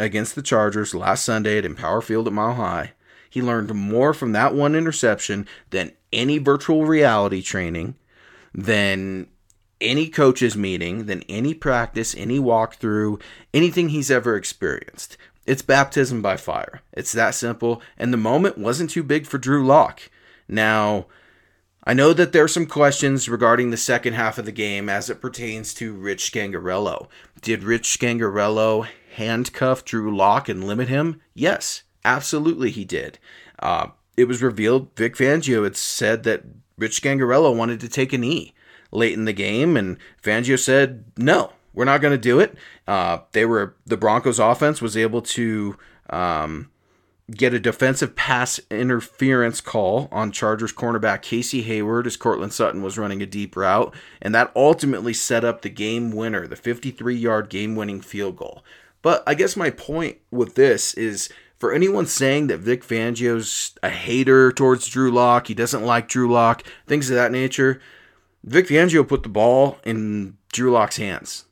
against 0.01 0.35
the 0.35 0.41
Chargers 0.41 0.95
last 0.95 1.23
Sunday 1.23 1.59
at 1.59 1.65
Empower 1.65 2.01
Field 2.01 2.27
at 2.27 2.33
Mile 2.33 2.55
High. 2.55 2.93
He 3.29 3.41
learned 3.41 3.73
more 3.73 4.13
from 4.13 4.31
that 4.33 4.53
one 4.53 4.75
interception 4.75 5.47
than 5.69 5.93
any 6.11 6.37
virtual 6.37 6.85
reality 6.85 7.41
training, 7.41 7.95
than 8.53 9.27
any 9.79 10.09
coaches 10.09 10.57
meeting, 10.57 11.05
than 11.05 11.23
any 11.29 11.53
practice, 11.53 12.15
any 12.15 12.39
walkthrough, 12.39 13.21
anything 13.53 13.89
he's 13.89 14.11
ever 14.11 14.35
experienced. 14.35 15.17
It's 15.45 15.61
baptism 15.61 16.21
by 16.21 16.37
fire. 16.37 16.81
It's 16.93 17.13
that 17.13 17.35
simple. 17.35 17.81
And 17.97 18.11
the 18.11 18.17
moment 18.17 18.57
wasn't 18.57 18.89
too 18.89 19.03
big 19.03 19.25
for 19.25 19.37
Drew 19.37 19.65
Lock. 19.65 20.01
Now, 20.47 21.05
I 21.83 21.93
know 21.93 22.13
that 22.13 22.31
there 22.31 22.43
are 22.43 22.49
some 22.49 22.67
questions 22.67 23.27
regarding 23.29 23.71
the 23.71 23.77
second 23.77 24.13
half 24.13 24.37
of 24.37 24.45
the 24.45 24.51
game 24.51 24.87
as 24.87 25.09
it 25.09 25.21
pertains 25.21 25.73
to 25.75 25.93
Rich 25.93 26.31
Scangarello. 26.31 27.07
Did 27.41 27.63
Rich 27.63 27.97
Scangarello 27.97 28.87
handcuff 29.11 29.85
Drew 29.85 30.15
Lock 30.15 30.49
and 30.49 30.63
limit 30.63 30.87
him? 30.87 31.21
Yes, 31.33 31.83
absolutely 32.03 32.71
he 32.71 32.85
did. 32.85 33.19
Uh, 33.59 33.87
it 34.17 34.27
was 34.27 34.41
revealed 34.41 34.89
Vic 34.95 35.15
Fangio 35.15 35.63
had 35.63 35.75
said 35.75 36.23
that 36.23 36.43
Rich 36.77 37.01
Scangarello 37.01 37.55
wanted 37.55 37.79
to 37.81 37.89
take 37.89 38.13
a 38.13 38.17
knee 38.17 38.53
late 38.91 39.13
in 39.13 39.25
the 39.25 39.33
game, 39.33 39.77
and 39.77 39.97
Fangio 40.21 40.59
said, 40.59 41.05
no, 41.17 41.53
we're 41.73 41.85
not 41.85 42.01
going 42.01 42.13
to 42.13 42.17
do 42.17 42.39
it. 42.39 42.55
Uh, 42.87 43.19
they 43.31 43.45
were 43.45 43.75
the 43.85 43.97
Broncos 43.97 44.39
offense 44.39 44.81
was 44.81 44.97
able 44.97 45.21
to 45.21 45.77
um, 46.09 46.69
get 47.31 47.53
a 47.53 47.59
defensive 47.59 48.15
pass 48.15 48.59
interference 48.69 49.61
call 49.61 50.09
on 50.11 50.31
Chargers 50.31 50.73
cornerback 50.73 51.21
Casey 51.21 51.61
Hayward 51.61 52.07
as 52.07 52.17
Courtland 52.17 52.53
Sutton 52.53 52.81
was 52.81 52.97
running 52.97 53.21
a 53.21 53.25
deep 53.25 53.55
route, 53.55 53.93
and 54.21 54.35
that 54.35 54.51
ultimately 54.55 55.13
set 55.13 55.45
up 55.45 55.61
the 55.61 55.69
game 55.69 56.11
winner, 56.11 56.47
the 56.47 56.55
53 56.55 57.15
yard 57.15 57.49
game 57.49 57.75
winning 57.75 58.01
field 58.01 58.35
goal. 58.35 58.63
But 59.01 59.23
I 59.25 59.33
guess 59.33 59.55
my 59.55 59.69
point 59.69 60.17
with 60.29 60.55
this 60.55 60.93
is 60.93 61.29
for 61.57 61.73
anyone 61.73 62.05
saying 62.05 62.47
that 62.47 62.59
Vic 62.59 62.83
Fangio's 62.83 63.75
a 63.83 63.89
hater 63.89 64.51
towards 64.51 64.87
Drew 64.87 65.11
Lock, 65.11 65.47
he 65.47 65.53
doesn't 65.53 65.85
like 65.85 66.07
Drew 66.07 66.31
Lock, 66.31 66.63
things 66.87 67.09
of 67.09 67.15
that 67.15 67.31
nature, 67.31 67.81
Vic 68.43 68.67
Fangio 68.67 69.07
put 69.07 69.23
the 69.23 69.29
ball 69.29 69.77
in 69.85 70.37
Drew 70.51 70.71
Lock's 70.71 70.97
hands. 70.97 71.45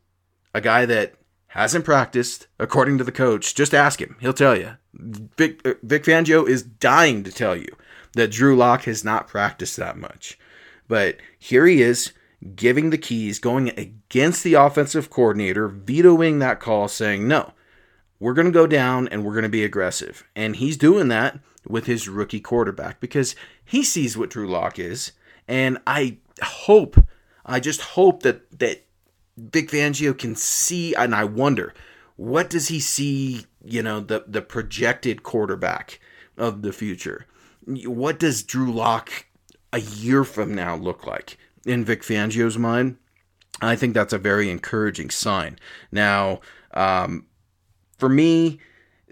A 0.54 0.62
guy 0.62 0.86
that 0.86 1.14
hasn't 1.50 1.86
practiced, 1.86 2.48
according 2.60 2.98
to 2.98 3.04
the 3.04 3.12
coach. 3.12 3.56
Just 3.56 3.74
ask 3.74 4.02
him; 4.02 4.18
he'll 4.20 4.34
tell 4.34 4.58
you. 4.58 4.78
Vic, 4.94 5.62
uh, 5.66 5.74
Vic 5.84 6.04
Fangio 6.04 6.48
is 6.48 6.64
dying 6.64 7.24
to 7.24 7.32
tell 7.32 7.56
you 7.56 7.68
that 8.14 8.32
Drew 8.32 8.56
Lock 8.56 8.84
has 8.84 9.04
not 9.04 9.28
practiced 9.28 9.78
that 9.78 9.98
much, 9.98 10.38
but 10.88 11.18
here 11.38 11.68
he 11.68 11.82
is 11.82 12.12
giving 12.56 12.90
the 12.90 12.98
keys, 12.98 13.40
going 13.40 13.70
against 13.70 14.44
the 14.44 14.54
offensive 14.54 15.10
coordinator, 15.10 15.68
vetoing 15.68 16.40
that 16.40 16.60
call, 16.60 16.88
saying, 16.88 17.28
no, 17.28 17.54
we're 18.20 18.34
going 18.34 18.48
to 18.48 18.52
go 18.52 18.68
down 18.68 19.08
and 19.10 19.24
we're 19.24 19.34
going 19.34 19.44
to 19.44 19.50
be 19.50 19.64
aggressive. 19.64 20.24
And 20.36 20.56
he's 20.56 20.78
doing 20.78 21.08
that 21.10 21.40
with 21.68 21.86
his 21.86 22.08
rookie 22.08 22.40
quarterback 22.40 23.00
because 23.00 23.36
he 23.66 23.84
sees 23.84 24.18
what 24.18 24.30
Drew 24.30 24.48
Lock 24.48 24.80
is. 24.80 25.12
And 25.48 25.80
I 25.86 26.18
hope, 26.42 26.98
I 27.46 27.60
just 27.60 27.82
hope 27.82 28.24
that, 28.24 28.60
that 28.60 28.86
Vic 29.38 29.70
Fangio 29.70 30.18
can 30.18 30.36
see, 30.36 30.94
and 30.96 31.16
I 31.16 31.24
wonder, 31.24 31.74
what 32.16 32.50
does 32.50 32.68
he 32.68 32.80
see, 32.80 33.46
you 33.64 33.82
know, 33.82 34.00
the, 34.00 34.26
the 34.28 34.42
projected 34.42 35.24
quarterback 35.24 36.00
of 36.38 36.62
the 36.62 36.74
future? 36.74 37.26
What 37.66 38.20
does 38.20 38.44
Drew 38.44 38.72
Lock 38.72 39.28
a 39.72 39.80
year 39.80 40.24
from 40.24 40.54
now 40.54 40.76
look 40.76 41.06
like? 41.06 41.38
In 41.70 41.86
Vic 41.86 42.02
Fangio's 42.02 42.58
mind. 42.58 42.98
I 43.62 43.76
think 43.76 43.94
that's 43.94 44.14
a 44.14 44.18
very 44.18 44.50
encouraging 44.50 45.12
sign. 45.12 45.60
Now, 45.92 46.40
um, 46.74 47.28
for 47.98 48.10
me, 48.10 48.60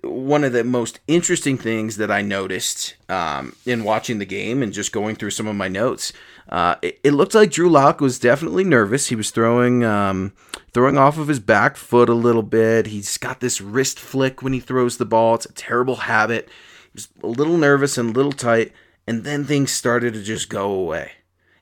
one 0.03 0.43
of 0.43 0.53
the 0.53 0.63
most 0.63 0.99
interesting 1.07 1.57
things 1.57 1.97
that 1.97 2.09
I 2.09 2.21
noticed 2.21 2.95
um, 3.09 3.55
in 3.65 3.83
watching 3.83 4.19
the 4.19 4.25
game 4.25 4.63
and 4.63 4.73
just 4.73 4.91
going 4.91 5.15
through 5.15 5.31
some 5.31 5.47
of 5.47 5.55
my 5.55 5.67
notes, 5.67 6.13
uh, 6.49 6.75
it, 6.81 6.99
it, 7.03 7.11
looked 7.11 7.35
like 7.35 7.51
Drew 7.51 7.69
Lock 7.69 7.99
was 7.99 8.19
definitely 8.19 8.63
nervous. 8.63 9.07
He 9.07 9.15
was 9.15 9.31
throwing 9.31 9.83
um, 9.83 10.33
throwing 10.71 10.97
off 10.97 11.17
of 11.17 11.27
his 11.27 11.39
back 11.39 11.75
foot 11.75 12.09
a 12.09 12.13
little 12.13 12.43
bit. 12.43 12.87
He's 12.87 13.17
got 13.17 13.39
this 13.39 13.59
wrist 13.59 13.99
flick 13.99 14.41
when 14.41 14.53
he 14.53 14.59
throws 14.59 14.97
the 14.97 15.05
ball. 15.05 15.35
It's 15.35 15.45
a 15.45 15.53
terrible 15.53 15.97
habit. 15.97 16.47
He's 16.93 17.09
a 17.21 17.27
little 17.27 17.57
nervous 17.57 17.97
and 17.97 18.11
a 18.11 18.13
little 18.13 18.31
tight, 18.31 18.71
and 19.05 19.23
then 19.23 19.43
things 19.43 19.71
started 19.71 20.13
to 20.13 20.23
just 20.23 20.49
go 20.49 20.71
away 20.71 21.11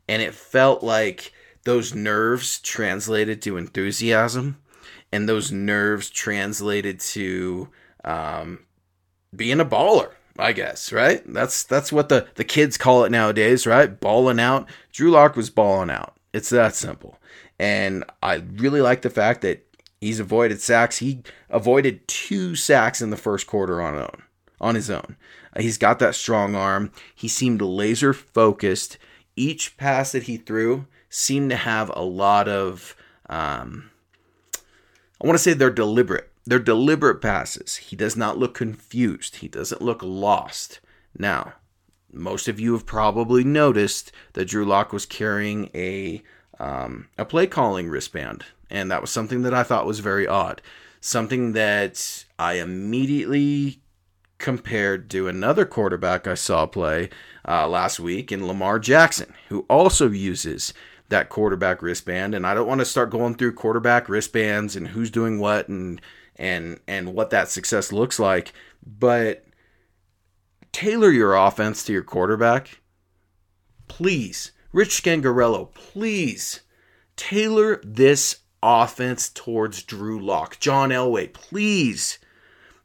and 0.07 0.21
it 0.21 0.33
felt 0.33 0.83
like 0.83 1.31
those 1.63 1.93
nerves 1.95 2.59
translated 2.59 3.41
to 3.41 3.57
enthusiasm 3.57 4.57
and 5.11 5.27
those 5.27 5.51
nerves 5.51 6.09
translated 6.09 6.99
to 6.99 7.69
um, 8.03 8.59
being 9.35 9.59
a 9.59 9.65
baller 9.65 10.11
i 10.37 10.51
guess 10.51 10.91
right 10.91 11.21
that's 11.33 11.63
that's 11.63 11.91
what 11.91 12.09
the 12.09 12.27
the 12.35 12.43
kids 12.43 12.77
call 12.77 13.03
it 13.05 13.11
nowadays 13.11 13.65
right 13.65 13.99
balling 14.01 14.39
out 14.39 14.67
drew 14.91 15.09
lock 15.09 15.35
was 15.35 15.49
balling 15.49 15.89
out 15.89 16.15
It's 16.33 16.49
that 16.49 16.75
simple. 16.75 17.17
And 17.57 18.03
I 18.21 18.35
really 18.35 18.81
like 18.81 19.03
the 19.03 19.09
fact 19.09 19.39
that 19.43 19.65
he's 20.01 20.19
avoided 20.19 20.59
sacks. 20.59 20.97
He 20.97 21.23
avoided 21.49 22.05
two 22.09 22.57
sacks 22.57 23.01
in 23.01 23.09
the 23.09 23.15
first 23.15 23.47
quarter 23.47 23.81
on 23.81 23.95
own, 23.95 24.23
on 24.59 24.75
his 24.75 24.89
own. 24.89 25.15
He's 25.57 25.77
got 25.77 25.99
that 25.99 26.15
strong 26.15 26.53
arm. 26.53 26.91
He 27.15 27.29
seemed 27.29 27.61
laser 27.61 28.11
focused. 28.11 28.97
Each 29.35 29.75
pass 29.77 30.11
that 30.11 30.23
he 30.23 30.37
threw 30.37 30.87
seemed 31.09 31.49
to 31.49 31.57
have 31.57 31.91
a 31.95 32.03
lot 32.03 32.47
of 32.47 32.95
um, 33.29 33.91
I 35.21 35.27
want 35.27 35.37
to 35.37 35.43
say 35.43 35.53
they're 35.53 35.69
deliberate. 35.69 36.29
They're 36.45 36.59
deliberate 36.59 37.21
passes. 37.21 37.77
He 37.77 37.95
does 37.95 38.15
not 38.15 38.37
look 38.37 38.53
confused. 38.53 39.37
He 39.37 39.47
doesn't 39.47 39.81
look 39.81 40.01
lost. 40.03 40.79
Now, 41.17 41.53
most 42.11 42.47
of 42.47 42.59
you 42.59 42.73
have 42.73 42.85
probably 42.85 43.43
noticed 43.43 44.11
that 44.33 44.45
Drew 44.45 44.65
Lock 44.65 44.93
was 44.93 45.05
carrying 45.05 45.69
a 45.73 46.21
um, 46.59 47.07
a 47.17 47.25
play 47.25 47.47
calling 47.47 47.89
wristband, 47.89 48.45
and 48.69 48.91
that 48.91 49.01
was 49.01 49.09
something 49.09 49.41
that 49.41 49.53
I 49.53 49.63
thought 49.63 49.87
was 49.87 49.99
very 49.99 50.27
odd. 50.27 50.61
Something 51.01 51.53
that 51.53 52.25
I 52.37 52.53
immediately 52.53 53.79
compared 54.37 55.09
to 55.11 55.27
another 55.27 55.65
quarterback 55.65 56.27
I 56.27 56.33
saw 56.33 56.65
play 56.65 57.09
uh, 57.47 57.67
last 57.67 57.99
week 57.99 58.31
in 58.31 58.47
Lamar 58.47 58.79
Jackson, 58.79 59.33
who 59.49 59.65
also 59.69 60.09
uses 60.09 60.73
that 61.09 61.29
quarterback 61.29 61.81
wristband. 61.81 62.33
And 62.35 62.45
I 62.45 62.53
don't 62.53 62.67
want 62.67 62.79
to 62.79 62.85
start 62.85 63.11
going 63.11 63.35
through 63.35 63.53
quarterback 63.53 64.09
wristbands 64.09 64.75
and 64.75 64.89
who's 64.89 65.11
doing 65.11 65.39
what 65.39 65.67
and 65.67 66.01
and 66.35 66.79
and 66.87 67.13
what 67.13 67.29
that 67.29 67.49
success 67.49 67.91
looks 67.91 68.19
like, 68.19 68.53
but 68.85 69.45
tailor 70.71 71.11
your 71.11 71.35
offense 71.35 71.83
to 71.85 71.93
your 71.93 72.03
quarterback. 72.03 72.81
Please, 73.87 74.51
Rich 74.73 75.01
Scangarello, 75.01 75.73
please 75.73 76.61
tailor 77.15 77.79
this 77.83 78.39
offense 78.61 79.29
towards 79.29 79.83
Drew 79.83 80.19
Lock. 80.19 80.59
John 80.59 80.89
Elway, 80.89 81.31
please. 81.31 82.19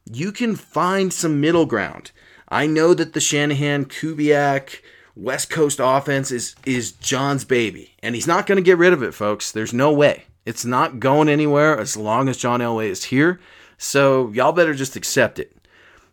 You 0.05 0.31
can 0.31 0.55
find 0.55 1.13
some 1.13 1.39
middle 1.39 1.65
ground. 1.65 2.11
I 2.49 2.67
know 2.67 2.93
that 2.93 3.13
the 3.13 3.21
Shanahan, 3.21 3.85
Kubiak, 3.85 4.81
West 5.15 5.49
Coast 5.49 5.79
offense 5.81 6.31
is 6.31 6.55
is 6.65 6.93
John's 6.93 7.45
baby, 7.45 7.95
and 8.01 8.15
he's 8.15 8.27
not 8.27 8.47
going 8.47 8.57
to 8.57 8.61
get 8.61 8.77
rid 8.77 8.93
of 8.93 9.03
it, 9.03 9.13
folks. 9.13 9.51
There's 9.51 9.73
no 9.73 9.91
way. 9.91 10.25
It's 10.45 10.65
not 10.65 10.99
going 10.99 11.29
anywhere 11.29 11.77
as 11.77 11.95
long 11.95 12.27
as 12.27 12.37
John 12.37 12.59
Elway 12.59 12.87
is 12.87 13.05
here. 13.05 13.39
So 13.77 14.31
y'all 14.31 14.51
better 14.51 14.73
just 14.73 14.95
accept 14.95 15.39
it. 15.39 15.55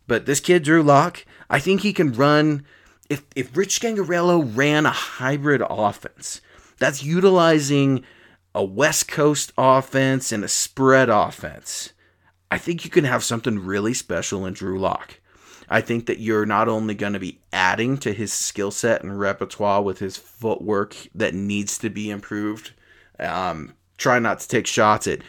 But 0.07 0.26
this 0.26 0.40
kid 0.40 0.62
Drew 0.62 0.83
Lock, 0.83 1.25
I 1.49 1.59
think 1.59 1.80
he 1.80 1.92
can 1.92 2.12
run. 2.12 2.64
If 3.09 3.25
if 3.35 3.57
Rich 3.57 3.80
Scangarello 3.80 4.57
ran 4.57 4.87
a 4.87 4.90
hybrid 4.90 5.62
offense, 5.68 6.40
that's 6.78 7.02
utilizing 7.02 8.04
a 8.54 8.64
West 8.64 9.09
Coast 9.09 9.52
offense 9.57 10.33
and 10.33 10.45
a 10.45 10.49
spread 10.49 11.09
offense. 11.09 11.92
I 12.50 12.59
think 12.59 12.85
you 12.85 12.90
can 12.90 13.05
have 13.05 13.25
something 13.25 13.59
really 13.59 13.95
special 13.95 14.47
in 14.47 14.55
Drew 14.55 14.78
Lock. 14.78 15.21
I 15.69 15.81
think 15.81 16.07
that 16.07 16.19
you're 16.19 16.47
not 16.47 16.69
only 16.69 16.95
going 16.95 17.12
to 17.12 17.19
be 17.19 17.40
adding 17.52 17.99
to 17.99 18.12
his 18.12 18.33
skill 18.33 18.71
set 18.71 19.02
and 19.02 19.21
repertoire 19.21 19.83
with 19.83 19.99
his 19.99 20.17
footwork 20.17 20.97
that 21.14 21.35
needs 21.35 21.76
to 21.78 21.90
be 21.90 22.11
improved. 22.11 22.73
Um, 23.19 23.75
try 23.99 24.19
not 24.19 24.40
to 24.40 24.49
take 24.49 24.67
shots 24.67 25.07
at 25.07 25.21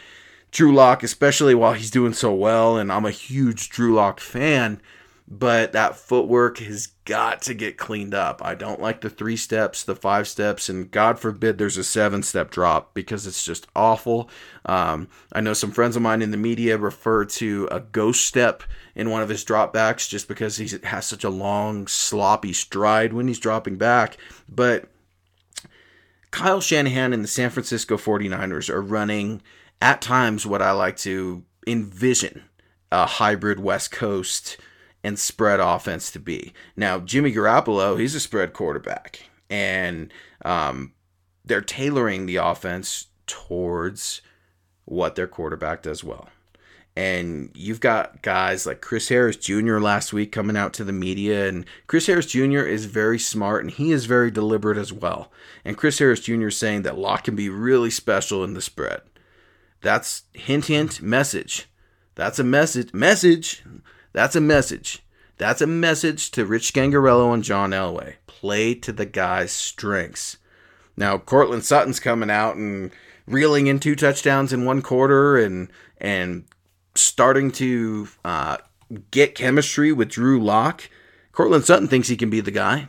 Drew 0.50 0.74
Lock, 0.74 1.02
especially 1.02 1.54
while 1.54 1.74
he's 1.74 1.90
doing 1.90 2.14
so 2.14 2.32
well. 2.32 2.78
And 2.78 2.90
I'm 2.90 3.04
a 3.04 3.10
huge 3.10 3.68
Drew 3.68 3.94
Lock 3.94 4.18
fan 4.18 4.80
but 5.32 5.70
that 5.72 5.94
footwork 5.94 6.58
has 6.58 6.88
got 7.04 7.40
to 7.42 7.54
get 7.54 7.78
cleaned 7.78 8.14
up. 8.14 8.44
I 8.44 8.56
don't 8.56 8.80
like 8.80 9.00
the 9.00 9.08
three 9.08 9.36
steps, 9.36 9.84
the 9.84 9.94
five 9.94 10.26
steps, 10.26 10.68
and 10.68 10.90
God 10.90 11.20
forbid 11.20 11.56
there's 11.56 11.76
a 11.76 11.84
seven 11.84 12.24
step 12.24 12.50
drop 12.50 12.94
because 12.94 13.28
it's 13.28 13.44
just 13.44 13.68
awful. 13.76 14.28
Um, 14.66 15.06
I 15.32 15.40
know 15.40 15.52
some 15.52 15.70
friends 15.70 15.94
of 15.94 16.02
mine 16.02 16.20
in 16.20 16.32
the 16.32 16.36
media 16.36 16.76
refer 16.76 17.24
to 17.26 17.68
a 17.70 17.78
ghost 17.78 18.24
step 18.24 18.64
in 18.96 19.10
one 19.10 19.22
of 19.22 19.28
his 19.28 19.44
dropbacks 19.44 20.08
just 20.08 20.26
because 20.26 20.56
he 20.56 20.68
has 20.82 21.06
such 21.06 21.22
a 21.22 21.30
long, 21.30 21.86
sloppy 21.86 22.52
stride 22.52 23.12
when 23.12 23.28
he's 23.28 23.38
dropping 23.38 23.76
back. 23.76 24.16
But 24.48 24.88
Kyle 26.32 26.60
Shanahan 26.60 27.12
and 27.12 27.22
the 27.22 27.28
San 27.28 27.50
Francisco 27.50 27.96
49ers 27.96 28.68
are 28.68 28.82
running 28.82 29.42
at 29.80 30.02
times 30.02 30.44
what 30.44 30.60
I 30.60 30.72
like 30.72 30.96
to 30.98 31.44
envision 31.68 32.42
a 32.90 33.06
hybrid 33.06 33.60
West 33.60 33.92
Coast 33.92 34.56
and 35.02 35.18
spread 35.18 35.60
offense 35.60 36.10
to 36.12 36.18
be. 36.18 36.52
Now, 36.76 36.98
Jimmy 37.00 37.32
Garoppolo, 37.32 37.98
he's 37.98 38.14
a 38.14 38.20
spread 38.20 38.52
quarterback, 38.52 39.30
and 39.48 40.12
um, 40.44 40.92
they're 41.44 41.60
tailoring 41.60 42.26
the 42.26 42.36
offense 42.36 43.06
towards 43.26 44.22
what 44.84 45.14
their 45.14 45.26
quarterback 45.26 45.82
does 45.82 46.04
well. 46.04 46.28
And 46.96 47.50
you've 47.54 47.80
got 47.80 48.20
guys 48.20 48.66
like 48.66 48.80
Chris 48.80 49.08
Harris 49.08 49.36
Jr. 49.36 49.78
last 49.78 50.12
week 50.12 50.32
coming 50.32 50.56
out 50.56 50.74
to 50.74 50.84
the 50.84 50.92
media, 50.92 51.48
and 51.48 51.64
Chris 51.86 52.06
Harris 52.06 52.26
Jr. 52.26 52.60
is 52.60 52.84
very 52.86 53.18
smart 53.18 53.62
and 53.62 53.70
he 53.70 53.92
is 53.92 54.06
very 54.06 54.30
deliberate 54.30 54.76
as 54.76 54.92
well. 54.92 55.30
And 55.64 55.78
Chris 55.78 55.98
Harris 56.00 56.20
Jr. 56.20 56.48
is 56.48 56.56
saying 56.56 56.82
that 56.82 56.98
Lock 56.98 57.24
can 57.24 57.36
be 57.36 57.48
really 57.48 57.90
special 57.90 58.42
in 58.42 58.54
the 58.54 58.60
spread. 58.60 59.00
That's 59.80 60.24
hint, 60.34 60.66
hint, 60.66 61.00
message. 61.00 61.68
That's 62.16 62.38
a 62.38 62.44
message. 62.44 62.92
Message. 62.92 63.62
That's 64.12 64.36
a 64.36 64.40
message. 64.40 65.02
That's 65.38 65.62
a 65.62 65.66
message 65.66 66.30
to 66.32 66.44
Rich 66.44 66.72
Scangarello 66.72 67.32
and 67.32 67.42
John 67.42 67.70
Elway. 67.70 68.16
Play 68.26 68.74
to 68.74 68.92
the 68.92 69.06
guy's 69.06 69.52
strengths. 69.52 70.36
Now, 70.96 71.16
Courtland 71.18 71.64
Sutton's 71.64 72.00
coming 72.00 72.30
out 72.30 72.56
and 72.56 72.90
reeling 73.26 73.66
in 73.66 73.80
two 73.80 73.96
touchdowns 73.96 74.52
in 74.52 74.64
one 74.64 74.82
quarter 74.82 75.38
and 75.38 75.68
and 75.98 76.44
starting 76.94 77.50
to 77.52 78.08
uh, 78.24 78.58
get 79.10 79.34
chemistry 79.34 79.92
with 79.92 80.08
Drew 80.08 80.42
Lock. 80.42 80.90
Courtland 81.32 81.64
Sutton 81.64 81.88
thinks 81.88 82.08
he 82.08 82.16
can 82.16 82.30
be 82.30 82.40
the 82.40 82.50
guy. 82.50 82.88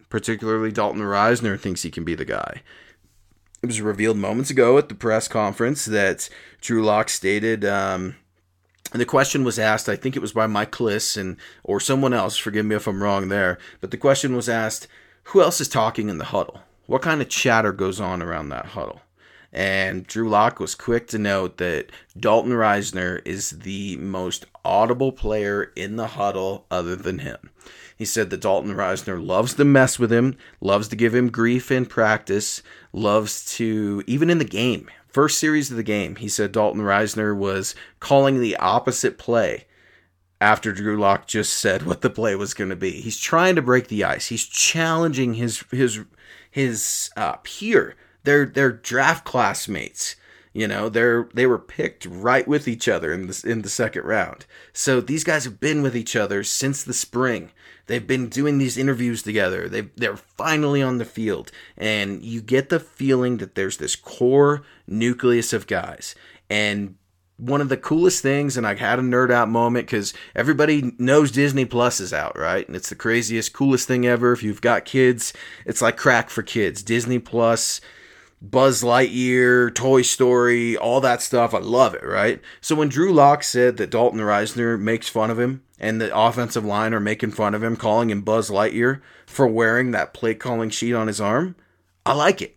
particularly 0.11 0.71
Dalton 0.71 1.01
Risner 1.01 1.59
thinks 1.59 1.81
he 1.81 1.89
can 1.89 2.03
be 2.03 2.13
the 2.13 2.25
guy. 2.25 2.61
It 3.63 3.67
was 3.67 3.81
revealed 3.81 4.17
moments 4.17 4.51
ago 4.51 4.77
at 4.77 4.89
the 4.89 4.95
press 4.95 5.27
conference 5.27 5.85
that 5.85 6.29
Drew 6.59 6.83
Lock 6.83 7.09
stated, 7.09 7.65
um, 7.65 8.15
and 8.91 8.99
the 8.99 9.05
question 9.05 9.43
was 9.43 9.57
asked. 9.57 9.87
I 9.87 9.95
think 9.95 10.15
it 10.15 10.21
was 10.21 10.33
by 10.33 10.47
Mike 10.47 10.71
Klis 10.71 11.15
and 11.15 11.37
or 11.63 11.79
someone 11.79 12.13
else. 12.13 12.37
Forgive 12.37 12.65
me 12.65 12.75
if 12.75 12.87
I'm 12.87 13.01
wrong 13.01 13.29
there, 13.29 13.57
but 13.79 13.91
the 13.91 13.97
question 13.97 14.35
was 14.35 14.49
asked: 14.49 14.87
Who 15.25 15.41
else 15.41 15.61
is 15.61 15.69
talking 15.69 16.09
in 16.09 16.17
the 16.17 16.25
huddle? 16.25 16.61
What 16.87 17.03
kind 17.03 17.21
of 17.21 17.29
chatter 17.29 17.71
goes 17.71 18.01
on 18.01 18.21
around 18.21 18.49
that 18.49 18.67
huddle? 18.67 19.01
And 19.53 20.07
Drew 20.07 20.27
Lock 20.27 20.59
was 20.59 20.75
quick 20.75 21.07
to 21.09 21.19
note 21.19 21.57
that 21.57 21.91
Dalton 22.19 22.53
Risner 22.53 23.21
is 23.25 23.51
the 23.51 23.97
most 23.97 24.45
audible 24.65 25.11
player 25.11 25.71
in 25.75 25.97
the 25.97 26.07
huddle 26.07 26.65
other 26.71 26.95
than 26.95 27.19
him. 27.19 27.50
He 28.01 28.05
said 28.05 28.31
that 28.31 28.41
Dalton 28.41 28.73
Risner 28.73 29.23
loves 29.23 29.53
to 29.53 29.63
mess 29.63 29.99
with 29.99 30.11
him, 30.11 30.35
loves 30.59 30.87
to 30.87 30.95
give 30.95 31.13
him 31.13 31.29
grief 31.29 31.69
in 31.69 31.85
practice, 31.85 32.63
loves 32.91 33.45
to, 33.57 34.01
even 34.07 34.31
in 34.31 34.39
the 34.39 34.43
game, 34.43 34.89
first 35.07 35.37
series 35.37 35.69
of 35.69 35.77
the 35.77 35.83
game, 35.83 36.15
he 36.15 36.27
said 36.27 36.51
Dalton 36.51 36.81
Risner 36.81 37.37
was 37.37 37.75
calling 37.99 38.39
the 38.39 38.55
opposite 38.55 39.19
play 39.19 39.67
after 40.39 40.71
Drew 40.71 40.97
Lock 40.97 41.27
just 41.27 41.53
said 41.53 41.83
what 41.83 42.01
the 42.01 42.09
play 42.09 42.35
was 42.35 42.55
going 42.55 42.71
to 42.71 42.75
be. 42.75 42.89
He's 42.89 43.19
trying 43.19 43.55
to 43.55 43.61
break 43.61 43.87
the 43.87 44.03
ice. 44.03 44.29
He's 44.29 44.47
challenging 44.47 45.35
his 45.35 45.63
his 45.69 45.99
his 46.49 47.11
uh, 47.15 47.35
peer, 47.43 47.95
their 48.23 48.47
their 48.47 48.71
draft 48.71 49.25
classmates. 49.25 50.15
You 50.53 50.67
know, 50.67 50.89
they're 50.89 51.29
they 51.35 51.45
were 51.45 51.59
picked 51.59 52.07
right 52.07 52.47
with 52.47 52.67
each 52.67 52.87
other 52.87 53.13
in 53.13 53.27
the 53.27 53.43
in 53.45 53.61
the 53.61 53.69
second 53.69 54.05
round. 54.05 54.47
So 54.73 55.01
these 55.01 55.23
guys 55.23 55.43
have 55.43 55.59
been 55.59 55.83
with 55.83 55.95
each 55.95 56.15
other 56.15 56.43
since 56.43 56.83
the 56.83 56.95
spring. 56.95 57.51
They've 57.87 58.05
been 58.05 58.29
doing 58.29 58.57
these 58.57 58.77
interviews 58.77 59.23
together. 59.23 59.67
They 59.67 59.81
they're 59.95 60.17
finally 60.17 60.81
on 60.81 60.97
the 60.97 61.05
field, 61.05 61.51
and 61.77 62.23
you 62.23 62.41
get 62.41 62.69
the 62.69 62.79
feeling 62.79 63.37
that 63.37 63.55
there's 63.55 63.77
this 63.77 63.95
core 63.95 64.63
nucleus 64.87 65.53
of 65.53 65.67
guys. 65.67 66.15
And 66.49 66.95
one 67.41 67.59
of 67.59 67.69
the 67.69 67.77
coolest 67.77 68.21
things, 68.21 68.55
and 68.55 68.67
I 68.67 68.75
had 68.75 68.99
a 68.99 69.01
nerd 69.01 69.31
out 69.31 69.49
moment 69.49 69.87
because 69.87 70.13
everybody 70.35 70.93
knows 70.99 71.31
Disney 71.31 71.65
Plus 71.65 71.99
is 71.99 72.13
out, 72.13 72.37
right? 72.37 72.65
And 72.67 72.75
it's 72.75 72.89
the 72.89 72.95
craziest, 72.95 73.51
coolest 73.51 73.87
thing 73.87 74.05
ever. 74.05 74.31
If 74.31 74.43
you've 74.43 74.61
got 74.61 74.85
kids, 74.85 75.33
it's 75.65 75.81
like 75.81 75.97
crack 75.97 76.29
for 76.29 76.43
kids. 76.43 76.83
Disney 76.83 77.17
Plus, 77.17 77.81
Buzz 78.41 78.83
Lightyear, 78.83 79.73
Toy 79.73 80.03
Story, 80.03 80.77
all 80.77 81.01
that 81.01 81.21
stuff. 81.21 81.55
I 81.55 81.59
love 81.59 81.95
it, 81.95 82.03
right? 82.03 82.39
So 82.61 82.75
when 82.75 82.89
Drew 82.89 83.11
Lock 83.11 83.41
said 83.43 83.77
that 83.77 83.89
Dalton 83.89 84.19
Risner 84.19 84.79
makes 84.79 85.09
fun 85.09 85.31
of 85.31 85.39
him 85.39 85.63
and 85.81 85.99
the 85.99 86.15
offensive 86.15 86.63
line 86.63 86.93
are 86.93 86.99
making 86.99 87.31
fun 87.31 87.55
of 87.55 87.63
him, 87.63 87.75
calling 87.75 88.11
him 88.11 88.21
Buzz 88.21 88.51
Lightyear 88.51 89.01
for 89.25 89.47
wearing 89.47 89.91
that 89.91 90.13
play 90.13 90.35
calling 90.35 90.69
sheet 90.69 90.93
on 90.93 91.07
his 91.07 91.19
arm, 91.19 91.55
I 92.05 92.13
like 92.13 92.39
it 92.41 92.55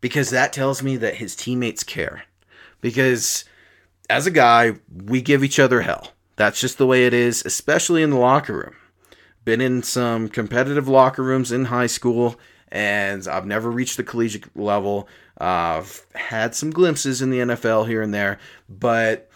because 0.00 0.30
that 0.30 0.54
tells 0.54 0.82
me 0.82 0.96
that 0.96 1.16
his 1.16 1.36
teammates 1.36 1.84
care. 1.84 2.24
Because 2.80 3.44
as 4.08 4.26
a 4.26 4.30
guy, 4.30 4.76
we 4.90 5.20
give 5.20 5.44
each 5.44 5.58
other 5.58 5.82
hell. 5.82 6.12
That's 6.36 6.60
just 6.60 6.78
the 6.78 6.86
way 6.86 7.06
it 7.06 7.12
is, 7.12 7.44
especially 7.44 8.02
in 8.02 8.08
the 8.08 8.16
locker 8.16 8.54
room. 8.54 8.74
Been 9.44 9.60
in 9.60 9.82
some 9.82 10.28
competitive 10.28 10.88
locker 10.88 11.22
rooms 11.22 11.52
in 11.52 11.66
high 11.66 11.86
school, 11.86 12.40
and 12.68 13.28
I've 13.28 13.46
never 13.46 13.70
reached 13.70 13.98
the 13.98 14.02
collegiate 14.02 14.56
level. 14.56 15.08
I've 15.36 16.06
had 16.14 16.54
some 16.54 16.70
glimpses 16.70 17.20
in 17.20 17.28
the 17.28 17.40
NFL 17.40 17.86
here 17.86 18.00
and 18.00 18.14
there, 18.14 18.38
but 18.66 19.28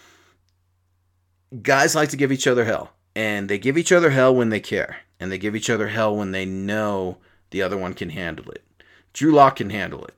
guys 1.61 1.95
like 1.95 2.09
to 2.11 2.17
give 2.17 2.33
each 2.33 2.47
other 2.47 2.65
hell. 2.65 2.93
And 3.17 3.49
they 3.49 3.57
give 3.59 3.79
each 3.79 3.93
other 3.93 4.11
hell 4.11 4.35
when 4.35 4.51
they 4.51 4.61
care, 4.61 4.99
and 5.19 5.33
they 5.33 5.39
give 5.39 5.57
each 5.57 5.71
other 5.71 5.89
hell 5.89 6.15
when 6.15 6.33
they 6.33 6.45
know 6.45 7.17
the 7.51 7.63
other 7.63 7.79
one 7.79 7.95
can 7.95 8.11
handle 8.11 8.51
it. 8.51 8.63
Drew 9.15 9.33
Lock 9.33 9.57
can 9.57 9.71
handle 9.71 10.05
it. 10.05 10.15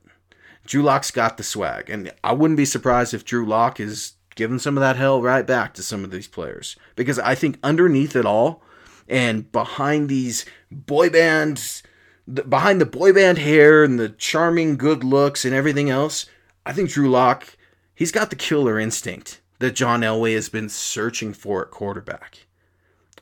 Drew 0.65 0.83
Lock's 0.83 1.09
got 1.09 1.37
the 1.37 1.43
swag, 1.43 1.89
and 1.89 2.11
I 2.25 2.33
wouldn't 2.33 2.57
be 2.57 2.65
surprised 2.65 3.13
if 3.13 3.23
Drew 3.23 3.45
Lock 3.45 3.79
is 3.79 4.15
giving 4.35 4.59
some 4.59 4.75
of 4.75 4.81
that 4.81 4.97
hell 4.97 5.21
right 5.21 5.47
back 5.47 5.73
to 5.75 5.81
some 5.83 6.03
of 6.03 6.11
these 6.11 6.27
players. 6.27 6.75
Because 6.97 7.17
I 7.19 7.35
think 7.35 7.57
underneath 7.63 8.17
it 8.17 8.25
all 8.25 8.61
and 9.07 9.49
behind 9.49 10.09
these 10.09 10.45
boy 10.69 11.09
bands, 11.09 11.81
behind 12.27 12.81
the 12.81 12.85
boy 12.85 13.13
band 13.13 13.37
hair 13.37 13.81
and 13.85 13.97
the 13.97 14.09
charming 14.09 14.75
good 14.75 15.05
looks 15.05 15.45
and 15.45 15.55
everything 15.55 15.89
else, 15.89 16.25
I 16.65 16.73
think 16.73 16.89
Drew 16.89 17.09
Lock, 17.09 17.55
he's 17.95 18.11
got 18.11 18.29
the 18.29 18.35
killer 18.35 18.77
instinct 18.77 19.39
that 19.59 19.71
John 19.71 20.01
Elway 20.01 20.35
has 20.35 20.49
been 20.49 20.67
searching 20.67 21.33
for 21.33 21.61
at 21.61 21.71
quarterback. 21.71 22.39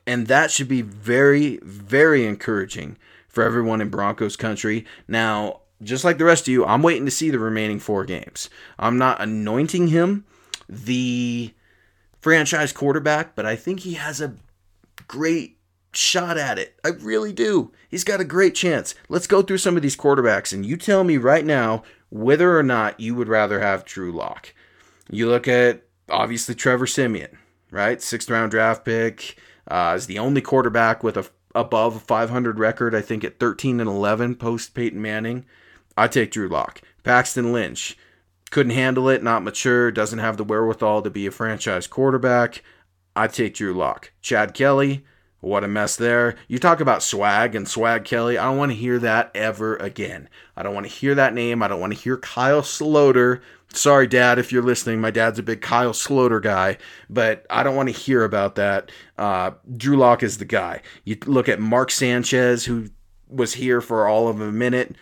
And 0.07 0.27
that 0.27 0.49
should 0.49 0.69
be 0.69 0.81
very, 0.81 1.59
very 1.61 2.25
encouraging 2.25 2.97
for 3.27 3.43
everyone 3.43 3.81
in 3.81 3.89
Broncos 3.89 4.35
country. 4.35 4.85
Now, 5.07 5.61
just 5.83 6.03
like 6.03 6.17
the 6.17 6.25
rest 6.25 6.47
of 6.47 6.51
you, 6.51 6.65
I'm 6.65 6.81
waiting 6.81 7.05
to 7.05 7.11
see 7.11 7.29
the 7.29 7.37
remaining 7.37 7.79
four 7.79 8.05
games. 8.05 8.49
I'm 8.79 8.97
not 8.97 9.21
anointing 9.21 9.89
him 9.89 10.25
the 10.67 11.53
franchise 12.19 12.71
quarterback, 12.71 13.35
but 13.35 13.45
I 13.45 13.55
think 13.55 13.81
he 13.81 13.93
has 13.93 14.21
a 14.21 14.35
great 15.07 15.59
shot 15.93 16.37
at 16.37 16.57
it. 16.57 16.79
I 16.83 16.89
really 16.89 17.33
do. 17.33 17.71
He's 17.89 18.03
got 18.03 18.21
a 18.21 18.25
great 18.25 18.55
chance. 18.55 18.95
Let's 19.09 19.27
go 19.27 19.41
through 19.41 19.59
some 19.59 19.75
of 19.75 19.81
these 19.81 19.97
quarterbacks, 19.97 20.53
and 20.53 20.65
you 20.65 20.77
tell 20.77 21.03
me 21.03 21.17
right 21.17 21.45
now 21.45 21.83
whether 22.09 22.57
or 22.57 22.63
not 22.63 22.99
you 22.99 23.13
would 23.15 23.27
rather 23.27 23.59
have 23.59 23.85
Drew 23.85 24.11
Lock. 24.11 24.53
You 25.09 25.29
look 25.29 25.47
at 25.47 25.83
obviously 26.09 26.55
Trevor 26.55 26.87
Siemian, 26.87 27.37
right? 27.71 28.01
Sixth 28.01 28.29
round 28.29 28.51
draft 28.51 28.83
pick, 28.85 29.37
uh, 29.67 29.93
is 29.95 30.07
the 30.07 30.19
only 30.19 30.41
quarterback 30.41 31.03
with 31.03 31.17
a 31.17 31.25
above 31.55 32.03
500 32.03 32.59
record. 32.59 32.93
I 32.93 33.01
think 33.01 33.23
at 33.23 33.39
13 33.39 33.79
and 33.79 33.89
11 33.89 34.35
post 34.35 34.73
Peyton 34.73 35.01
Manning. 35.01 35.45
I 35.97 36.07
take 36.07 36.31
Drew 36.31 36.47
Lock. 36.47 36.81
Paxton 37.03 37.51
Lynch, 37.51 37.97
couldn't 38.51 38.73
handle 38.73 39.09
it, 39.09 39.23
not 39.23 39.43
mature, 39.43 39.91
doesn't 39.91 40.19
have 40.19 40.37
the 40.37 40.43
wherewithal 40.43 41.01
to 41.01 41.09
be 41.09 41.25
a 41.25 41.31
franchise 41.31 41.87
quarterback. 41.87 42.61
I 43.15 43.27
take 43.27 43.55
Drew 43.55 43.73
Lock. 43.73 44.11
Chad 44.21 44.53
Kelly, 44.53 45.03
what 45.39 45.63
a 45.63 45.67
mess 45.67 45.95
there. 45.95 46.35
You 46.47 46.59
talk 46.59 46.79
about 46.79 47.01
swag 47.01 47.55
and 47.55 47.67
swag 47.67 48.03
Kelly. 48.03 48.37
I 48.37 48.45
don't 48.45 48.57
want 48.57 48.71
to 48.71 48.77
hear 48.77 48.99
that 48.99 49.31
ever 49.33 49.75
again. 49.77 50.29
I 50.55 50.63
don't 50.63 50.73
want 50.73 50.85
to 50.85 50.91
hear 50.91 51.15
that 51.15 51.33
name. 51.33 51.63
I 51.63 51.67
don't 51.67 51.79
want 51.79 51.93
to 51.93 51.99
hear 51.99 52.17
Kyle 52.17 52.61
Sloter. 52.61 53.41
Sorry, 53.73 54.07
Dad, 54.07 54.39
if 54.39 54.51
you're 54.51 54.63
listening. 54.63 55.01
My 55.01 55.11
dad's 55.11 55.39
a 55.39 55.43
big 55.43 55.61
Kyle 55.61 55.93
Sloter 55.93 56.41
guy, 56.41 56.77
but 57.09 57.45
I 57.49 57.63
don't 57.63 57.75
want 57.75 57.89
to 57.89 57.95
hear 57.95 58.23
about 58.23 58.55
that. 58.55 58.91
Uh, 59.17 59.51
Drew 59.75 59.97
Lock 59.97 60.23
is 60.23 60.37
the 60.37 60.45
guy. 60.45 60.81
You 61.03 61.17
look 61.25 61.47
at 61.49 61.59
Mark 61.59 61.91
Sanchez, 61.91 62.65
who 62.65 62.87
was 63.29 63.55
here 63.55 63.81
for 63.81 64.07
all 64.07 64.27
of 64.29 64.41
a 64.41 64.51
minute. 64.51 64.95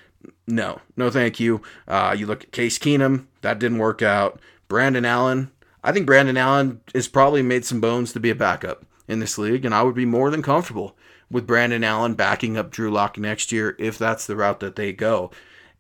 No, 0.47 0.81
no, 0.97 1.09
thank 1.09 1.39
you. 1.39 1.61
Uh, 1.87 2.15
you 2.17 2.25
look 2.25 2.43
at 2.43 2.51
Case 2.51 2.77
Keenum, 2.77 3.27
that 3.41 3.59
didn't 3.59 3.77
work 3.77 4.01
out. 4.01 4.39
Brandon 4.67 5.05
Allen, 5.05 5.51
I 5.83 5.91
think 5.91 6.05
Brandon 6.05 6.37
Allen 6.37 6.81
has 6.93 7.07
probably 7.07 7.43
made 7.43 7.65
some 7.65 7.79
bones 7.79 8.11
to 8.13 8.19
be 8.19 8.31
a 8.31 8.35
backup 8.35 8.85
in 9.07 9.19
this 9.19 9.37
league, 9.37 9.65
and 9.65 9.73
I 9.73 9.83
would 9.83 9.95
be 9.95 10.05
more 10.05 10.31
than 10.31 10.41
comfortable 10.41 10.97
with 11.29 11.47
Brandon 11.47 11.83
Allen 11.83 12.15
backing 12.15 12.57
up 12.57 12.71
Drew 12.71 12.91
Lock 12.91 13.17
next 13.17 13.51
year 13.51 13.75
if 13.79 13.97
that's 13.97 14.25
the 14.25 14.35
route 14.35 14.59
that 14.59 14.75
they 14.75 14.91
go. 14.91 15.31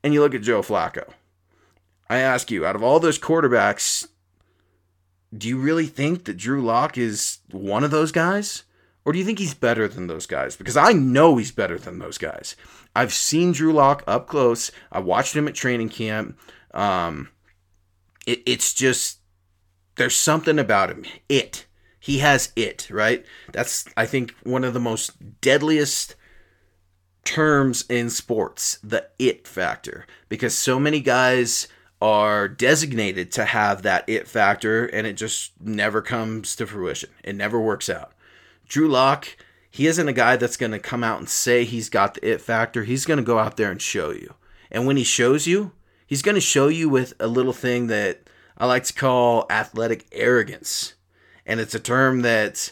And 0.03 0.13
you 0.13 0.21
look 0.21 0.35
at 0.35 0.41
Joe 0.41 0.61
Flacco. 0.61 1.11
I 2.09 2.17
ask 2.17 2.51
you, 2.51 2.65
out 2.65 2.75
of 2.75 2.83
all 2.83 2.99
those 2.99 3.19
quarterbacks, 3.19 4.07
do 5.35 5.47
you 5.47 5.57
really 5.57 5.87
think 5.87 6.25
that 6.25 6.37
Drew 6.37 6.61
Lock 6.61 6.97
is 6.97 7.39
one 7.51 7.83
of 7.83 7.91
those 7.91 8.11
guys? 8.11 8.63
Or 9.03 9.11
do 9.11 9.19
you 9.19 9.25
think 9.25 9.39
he's 9.39 9.53
better 9.53 9.87
than 9.87 10.07
those 10.07 10.25
guys? 10.25 10.55
Because 10.55 10.77
I 10.77 10.91
know 10.91 11.37
he's 11.37 11.51
better 11.51 11.77
than 11.77 11.99
those 11.99 12.17
guys. 12.17 12.55
I've 12.95 13.13
seen 13.13 13.51
Drew 13.51 13.71
Lock 13.71 14.03
up 14.07 14.27
close. 14.27 14.71
I 14.91 14.99
watched 14.99 15.35
him 15.35 15.47
at 15.47 15.53
training 15.53 15.89
camp. 15.89 16.39
Um, 16.73 17.29
it, 18.25 18.41
it's 18.45 18.73
just 18.73 19.19
there's 19.95 20.15
something 20.15 20.57
about 20.57 20.89
him. 20.89 21.05
It. 21.29 21.65
He 21.99 22.19
has 22.19 22.51
it, 22.55 22.87
right? 22.89 23.25
That's 23.51 23.85
I 23.97 24.05
think 24.05 24.35
one 24.43 24.63
of 24.63 24.73
the 24.73 24.79
most 24.79 25.41
deadliest 25.41 26.15
terms 27.23 27.83
in 27.89 28.09
sports, 28.09 28.77
the 28.83 29.07
it 29.17 29.47
factor, 29.47 30.05
because 30.29 30.55
so 30.55 30.79
many 30.79 30.99
guys 30.99 31.67
are 32.01 32.47
designated 32.47 33.31
to 33.31 33.45
have 33.45 33.81
that 33.81 34.03
it 34.07 34.27
factor 34.27 34.85
and 34.85 35.07
it 35.07 35.13
just 35.13 35.53
never 35.61 36.01
comes 36.01 36.55
to 36.55 36.67
fruition. 36.67 37.09
It 37.23 37.35
never 37.35 37.59
works 37.59 37.89
out. 37.89 38.13
Drew 38.67 38.87
Lock 38.87 39.35
he 39.75 39.87
isn't 39.87 40.07
a 40.07 40.13
guy 40.13 40.37
that's 40.37 40.55
going 40.55 40.71
to 40.71 40.79
come 40.79 41.03
out 41.03 41.19
and 41.19 41.27
say 41.27 41.65
he's 41.65 41.89
got 41.89 42.13
the 42.13 42.25
it 42.25 42.39
factor. 42.39 42.85
He's 42.85 43.05
going 43.05 43.17
to 43.17 43.23
go 43.23 43.39
out 43.39 43.57
there 43.57 43.69
and 43.69 43.81
show 43.81 44.11
you. 44.11 44.35
And 44.71 44.87
when 44.87 44.95
he 44.95 45.03
shows 45.03 45.47
you, 45.47 45.73
he's 46.07 46.21
going 46.21 46.35
to 46.35 46.41
show 46.41 46.69
you 46.69 46.87
with 46.87 47.13
a 47.19 47.27
little 47.27 47.51
thing 47.51 47.87
that 47.87 48.21
I 48.57 48.67
like 48.67 48.85
to 48.85 48.93
call 48.93 49.45
athletic 49.49 50.05
arrogance. 50.13 50.93
And 51.45 51.59
it's 51.59 51.75
a 51.75 51.81
term 51.81 52.21
that 52.21 52.71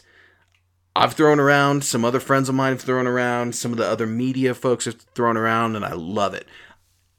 I've 0.96 1.12
thrown 1.12 1.40
around, 1.40 1.84
some 1.84 2.06
other 2.06 2.20
friends 2.20 2.48
of 2.48 2.54
mine 2.54 2.72
have 2.72 2.80
thrown 2.80 3.06
around, 3.06 3.54
some 3.54 3.72
of 3.72 3.76
the 3.76 3.86
other 3.86 4.06
media 4.06 4.54
folks 4.54 4.86
have 4.86 5.02
thrown 5.14 5.36
around, 5.36 5.76
and 5.76 5.84
I 5.84 5.92
love 5.92 6.32
it. 6.32 6.48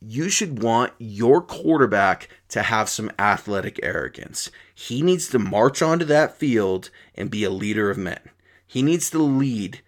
You 0.08 0.30
should 0.30 0.62
want 0.62 0.94
your 1.00 1.42
quarterback 1.42 2.30
to 2.50 2.62
have 2.62 2.90
some 2.90 3.12
athletic 3.18 3.80
arrogance. 3.82 4.52
He 4.76 5.02
needs 5.02 5.28
to 5.30 5.40
march 5.40 5.82
onto 5.82 6.06
that 6.06 6.38
field 6.38 6.92
and 7.16 7.32
be 7.32 7.44
a 7.44 7.50
leader 7.50 7.90
of 7.90 7.98
men. 7.98 8.20
He 8.68 8.84
needs 8.84 9.10
to 9.10 9.18
lead 9.18 9.82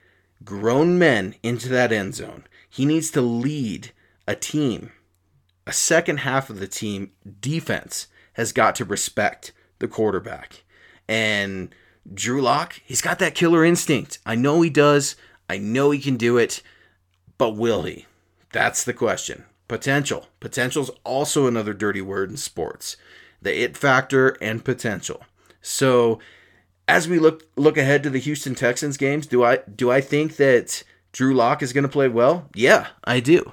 grown 0.43 0.97
men 0.97 1.35
into 1.43 1.69
that 1.69 1.91
end 1.91 2.15
zone. 2.15 2.45
He 2.67 2.83
needs 2.83 3.11
to 3.11 3.21
lead 3.21 3.91
a 4.27 4.33
team. 4.33 4.91
A 5.67 5.73
second 5.73 6.21
half 6.21 6.49
of 6.49 6.59
the 6.59 6.67
team 6.67 7.11
defense 7.39 8.07
has 8.33 8.51
got 8.51 8.73
to 8.77 8.85
respect 8.85 9.53
the 9.77 9.87
quarterback. 9.87 10.63
And 11.07 11.75
Drew 12.11 12.41
Lock, 12.41 12.81
he's 12.83 13.01
got 13.01 13.19
that 13.19 13.35
killer 13.35 13.63
instinct. 13.63 14.17
I 14.25 14.33
know 14.33 14.61
he 14.61 14.71
does. 14.71 15.15
I 15.47 15.59
know 15.59 15.91
he 15.91 15.99
can 15.99 16.17
do 16.17 16.37
it. 16.37 16.63
But 17.37 17.51
will 17.51 17.83
he? 17.83 18.07
That's 18.51 18.83
the 18.83 18.93
question. 18.93 19.45
Potential. 19.67 20.27
Potential 20.39 20.83
is 20.83 20.91
also 21.03 21.47
another 21.47 21.73
dirty 21.73 22.01
word 22.01 22.29
in 22.29 22.37
sports. 22.37 22.97
The 23.41 23.63
it 23.63 23.77
factor 23.77 24.29
and 24.41 24.63
potential. 24.63 25.23
So 25.61 26.19
as 26.87 27.07
we 27.07 27.19
look 27.19 27.43
look 27.55 27.77
ahead 27.77 28.03
to 28.03 28.09
the 28.09 28.19
Houston 28.19 28.55
Texans 28.55 28.97
games, 28.97 29.27
do 29.27 29.43
I 29.43 29.57
do 29.57 29.91
I 29.91 30.01
think 30.01 30.37
that 30.37 30.83
Drew 31.11 31.33
Lock 31.33 31.61
is 31.61 31.73
going 31.73 31.83
to 31.83 31.89
play 31.89 32.07
well? 32.07 32.49
Yeah, 32.55 32.87
I 33.03 33.19
do. 33.19 33.51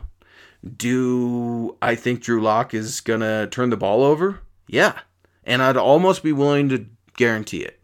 Do 0.77 1.77
I 1.83 1.95
think 1.95 2.23
Drew 2.23 2.41
Lock 2.41 2.73
is 2.73 3.01
going 3.01 3.21
to 3.21 3.49
turn 3.51 3.71
the 3.71 3.77
ball 3.77 4.03
over? 4.03 4.41
Yeah. 4.67 5.01
And 5.45 5.63
I'd 5.63 5.77
almost 5.77 6.23
be 6.23 6.33
willing 6.33 6.71
to 6.71 6.87
guarantee 7.17 7.61
it 7.61 7.81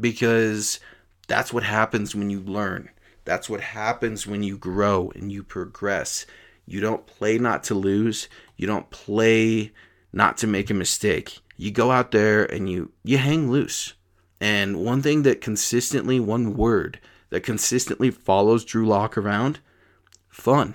because 0.00 0.80
That's 1.28 1.52
what 1.52 1.62
happens 1.62 2.14
when 2.14 2.30
you 2.30 2.40
learn. 2.40 2.90
That's 3.24 3.48
what 3.48 3.60
happens 3.60 4.26
when 4.26 4.42
you 4.42 4.58
grow 4.58 5.12
and 5.14 5.30
you 5.30 5.42
progress. 5.42 6.26
You 6.66 6.80
don't 6.80 7.06
play 7.06 7.38
not 7.38 7.64
to 7.64 7.74
lose. 7.74 8.28
You 8.56 8.66
don't 8.66 8.90
play 8.90 9.72
not 10.12 10.36
to 10.38 10.46
make 10.46 10.70
a 10.70 10.74
mistake. 10.74 11.40
You 11.56 11.70
go 11.70 11.90
out 11.90 12.10
there 12.10 12.44
and 12.44 12.68
you 12.68 12.92
you 13.04 13.18
hang 13.18 13.50
loose. 13.50 13.94
And 14.40 14.84
one 14.84 15.02
thing 15.02 15.22
that 15.22 15.40
consistently 15.40 16.18
one 16.18 16.56
word 16.56 16.98
that 17.30 17.42
consistently 17.42 18.10
follows 18.10 18.64
Drew 18.64 18.86
Lock 18.86 19.16
around, 19.16 19.60
fun. 20.28 20.74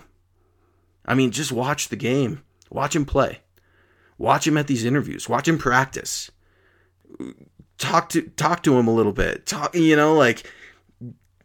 I 1.06 1.14
mean, 1.14 1.32
just 1.32 1.52
watch 1.52 1.90
the 1.90 1.96
game. 1.96 2.44
Watch 2.70 2.96
him 2.96 3.06
play. 3.06 3.40
Watch 4.18 4.48
him 4.48 4.58
at 4.58 4.68
these 4.68 4.84
interviews. 4.84 5.30
Watch 5.30 5.48
him 5.48 5.58
practice. 5.58 6.32
Talk 7.78 8.10
to 8.10 8.24
talk 8.24 8.64
to 8.64 8.78
him 8.78 8.88
a 8.88 8.94
little 8.94 9.14
bit. 9.14 9.46
Talk, 9.46 9.76
you 9.76 9.96
know, 9.96 10.16
like 10.16 10.52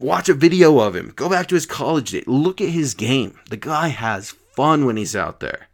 watch 0.03 0.27
a 0.27 0.33
video 0.33 0.79
of 0.79 0.95
him. 0.95 1.13
Go 1.15 1.29
back 1.29 1.47
to 1.47 1.55
his 1.55 1.65
college 1.65 2.11
day. 2.11 2.23
Look 2.27 2.61
at 2.61 2.69
his 2.69 2.93
game. 2.93 3.39
The 3.49 3.57
guy 3.57 3.87
has 3.87 4.31
fun 4.31 4.85
when 4.85 4.97
he's 4.97 5.15
out 5.15 5.39
there. 5.39 5.67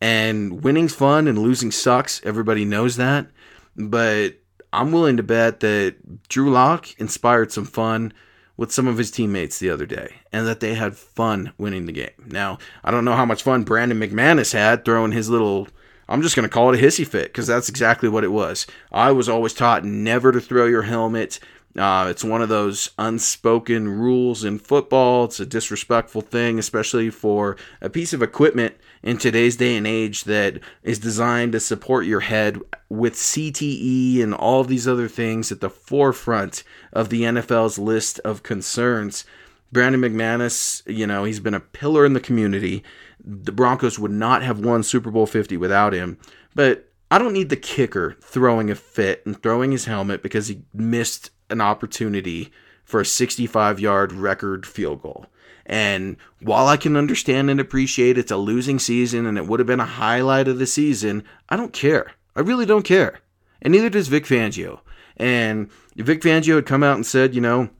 And 0.00 0.62
winning's 0.64 0.94
fun 0.94 1.28
and 1.28 1.38
losing 1.38 1.70
sucks. 1.70 2.20
Everybody 2.24 2.64
knows 2.64 2.96
that. 2.96 3.28
But 3.76 4.34
I'm 4.72 4.90
willing 4.90 5.16
to 5.16 5.22
bet 5.22 5.60
that 5.60 6.28
Drew 6.28 6.50
Lock 6.50 6.98
inspired 6.98 7.52
some 7.52 7.64
fun 7.64 8.12
with 8.56 8.72
some 8.72 8.88
of 8.88 8.98
his 8.98 9.10
teammates 9.10 9.58
the 9.58 9.70
other 9.70 9.86
day 9.86 10.16
and 10.32 10.46
that 10.46 10.60
they 10.60 10.74
had 10.74 10.96
fun 10.96 11.52
winning 11.56 11.86
the 11.86 11.92
game. 11.92 12.10
Now, 12.26 12.58
I 12.84 12.90
don't 12.90 13.04
know 13.04 13.14
how 13.14 13.24
much 13.24 13.44
fun 13.44 13.62
Brandon 13.62 13.98
McManus 13.98 14.52
had 14.52 14.84
throwing 14.84 15.12
his 15.12 15.30
little 15.30 15.68
I'm 16.08 16.20
just 16.20 16.36
going 16.36 16.46
to 16.46 16.52
call 16.52 16.74
it 16.74 16.78
a 16.78 16.84
hissy 16.84 17.06
fit 17.06 17.28
because 17.28 17.46
that's 17.46 17.68
exactly 17.68 18.08
what 18.08 18.24
it 18.24 18.32
was. 18.32 18.66
I 18.90 19.12
was 19.12 19.28
always 19.28 19.54
taught 19.54 19.84
never 19.84 20.32
to 20.32 20.40
throw 20.40 20.66
your 20.66 20.82
helmet 20.82 21.38
uh, 21.76 22.06
it's 22.10 22.24
one 22.24 22.42
of 22.42 22.50
those 22.50 22.90
unspoken 22.98 23.88
rules 23.88 24.44
in 24.44 24.58
football. 24.58 25.24
It's 25.24 25.40
a 25.40 25.46
disrespectful 25.46 26.20
thing, 26.20 26.58
especially 26.58 27.08
for 27.08 27.56
a 27.80 27.88
piece 27.88 28.12
of 28.12 28.22
equipment 28.22 28.74
in 29.02 29.16
today's 29.16 29.56
day 29.56 29.76
and 29.76 29.86
age 29.86 30.24
that 30.24 30.60
is 30.82 30.98
designed 30.98 31.52
to 31.52 31.60
support 31.60 32.04
your 32.04 32.20
head 32.20 32.58
with 32.90 33.14
CTE 33.14 34.22
and 34.22 34.34
all 34.34 34.64
these 34.64 34.86
other 34.86 35.08
things 35.08 35.50
at 35.50 35.60
the 35.60 35.70
forefront 35.70 36.62
of 36.92 37.08
the 37.08 37.22
NFL's 37.22 37.78
list 37.78 38.18
of 38.20 38.42
concerns. 38.42 39.24
Brandon 39.72 40.02
McManus, 40.02 40.82
you 40.86 41.06
know, 41.06 41.24
he's 41.24 41.40
been 41.40 41.54
a 41.54 41.60
pillar 41.60 42.04
in 42.04 42.12
the 42.12 42.20
community. 42.20 42.84
The 43.24 43.52
Broncos 43.52 43.98
would 43.98 44.10
not 44.10 44.42
have 44.42 44.60
won 44.60 44.82
Super 44.82 45.10
Bowl 45.10 45.26
50 45.26 45.56
without 45.56 45.94
him. 45.94 46.18
But 46.54 46.92
I 47.10 47.18
don't 47.18 47.32
need 47.32 47.48
the 47.48 47.56
kicker 47.56 48.16
throwing 48.20 48.70
a 48.70 48.74
fit 48.74 49.22
and 49.24 49.42
throwing 49.42 49.72
his 49.72 49.86
helmet 49.86 50.22
because 50.22 50.48
he 50.48 50.62
missed 50.74 51.30
an 51.52 51.60
opportunity 51.60 52.52
for 52.84 53.00
a 53.00 53.06
65 53.06 53.80
yard 53.80 54.12
record 54.12 54.66
field 54.66 55.02
goal. 55.02 55.26
And 55.64 56.16
while 56.40 56.66
I 56.66 56.76
can 56.76 56.96
understand 56.96 57.48
and 57.48 57.60
appreciate 57.60 58.18
it's 58.18 58.32
a 58.32 58.36
losing 58.36 58.78
season 58.78 59.26
and 59.26 59.38
it 59.38 59.46
would 59.46 59.60
have 59.60 59.66
been 59.66 59.80
a 59.80 59.84
highlight 59.84 60.48
of 60.48 60.58
the 60.58 60.66
season, 60.66 61.24
I 61.48 61.56
don't 61.56 61.72
care. 61.72 62.12
I 62.34 62.40
really 62.40 62.66
don't 62.66 62.84
care. 62.84 63.20
And 63.60 63.72
neither 63.72 63.88
does 63.88 64.08
Vic 64.08 64.24
Fangio. 64.24 64.80
And 65.16 65.70
Vic 65.96 66.20
Fangio 66.22 66.56
had 66.56 66.66
come 66.66 66.82
out 66.82 66.96
and 66.96 67.06
said, 67.06 67.34
you 67.34 67.40
know, 67.40 67.70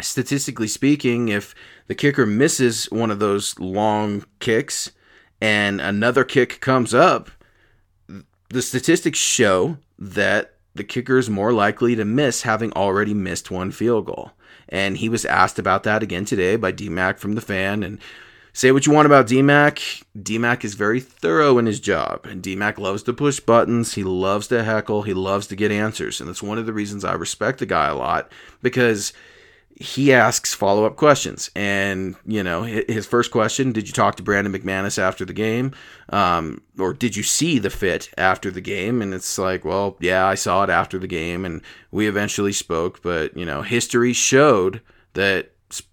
statistically 0.00 0.68
speaking, 0.68 1.28
if 1.28 1.54
the 1.88 1.94
kicker 1.94 2.24
misses 2.24 2.90
one 2.90 3.10
of 3.10 3.18
those 3.18 3.58
long 3.58 4.24
kicks 4.38 4.92
and 5.40 5.80
another 5.80 6.24
kick 6.24 6.60
comes 6.60 6.94
up, 6.94 7.30
the 8.48 8.62
statistics 8.62 9.18
show 9.18 9.76
that 9.98 10.56
the 10.80 10.84
kicker 10.84 11.18
is 11.18 11.28
more 11.28 11.52
likely 11.52 11.94
to 11.94 12.06
miss 12.06 12.40
having 12.40 12.72
already 12.72 13.12
missed 13.12 13.50
one 13.50 13.70
field 13.70 14.06
goal. 14.06 14.32
And 14.66 14.96
he 14.96 15.10
was 15.10 15.26
asked 15.26 15.58
about 15.58 15.82
that 15.82 16.02
again 16.02 16.24
today 16.24 16.56
by 16.56 16.72
DMAC 16.72 17.18
from 17.18 17.34
the 17.34 17.42
fan. 17.42 17.82
And 17.82 17.98
say 18.54 18.72
what 18.72 18.86
you 18.86 18.92
want 18.94 19.04
about 19.04 19.26
DMAC, 19.26 20.04
DMAC 20.18 20.64
is 20.64 20.72
very 20.72 20.98
thorough 20.98 21.58
in 21.58 21.66
his 21.66 21.80
job. 21.80 22.24
And 22.24 22.42
DMAC 22.42 22.78
loves 22.78 23.02
to 23.02 23.12
push 23.12 23.40
buttons. 23.40 23.92
He 23.92 24.04
loves 24.04 24.46
to 24.46 24.64
heckle. 24.64 25.02
He 25.02 25.12
loves 25.12 25.46
to 25.48 25.54
get 25.56 25.70
answers. 25.70 26.18
And 26.18 26.30
that's 26.30 26.42
one 26.42 26.56
of 26.56 26.64
the 26.64 26.72
reasons 26.72 27.04
I 27.04 27.12
respect 27.12 27.58
the 27.58 27.66
guy 27.66 27.88
a 27.88 27.94
lot 27.94 28.32
because 28.62 29.12
he 29.80 30.12
asks 30.12 30.52
follow 30.52 30.84
up 30.84 30.96
questions. 30.96 31.50
And, 31.56 32.14
you 32.26 32.42
know, 32.42 32.64
his 32.64 33.06
first 33.06 33.30
question 33.30 33.72
Did 33.72 33.88
you 33.88 33.94
talk 33.94 34.16
to 34.16 34.22
Brandon 34.22 34.52
McManus 34.52 34.98
after 34.98 35.24
the 35.24 35.32
game? 35.32 35.72
Um, 36.10 36.62
or 36.78 36.92
did 36.92 37.16
you 37.16 37.22
see 37.22 37.58
the 37.58 37.70
fit 37.70 38.10
after 38.18 38.50
the 38.50 38.60
game? 38.60 39.00
And 39.00 39.14
it's 39.14 39.38
like, 39.38 39.64
well, 39.64 39.96
yeah, 39.98 40.26
I 40.26 40.34
saw 40.34 40.62
it 40.64 40.70
after 40.70 40.98
the 40.98 41.06
game 41.06 41.46
and 41.46 41.62
we 41.90 42.06
eventually 42.06 42.52
spoke. 42.52 43.02
But, 43.02 43.34
you 43.34 43.46
know, 43.46 43.62
history 43.62 44.12
showed 44.12 44.82
that, 45.14 45.52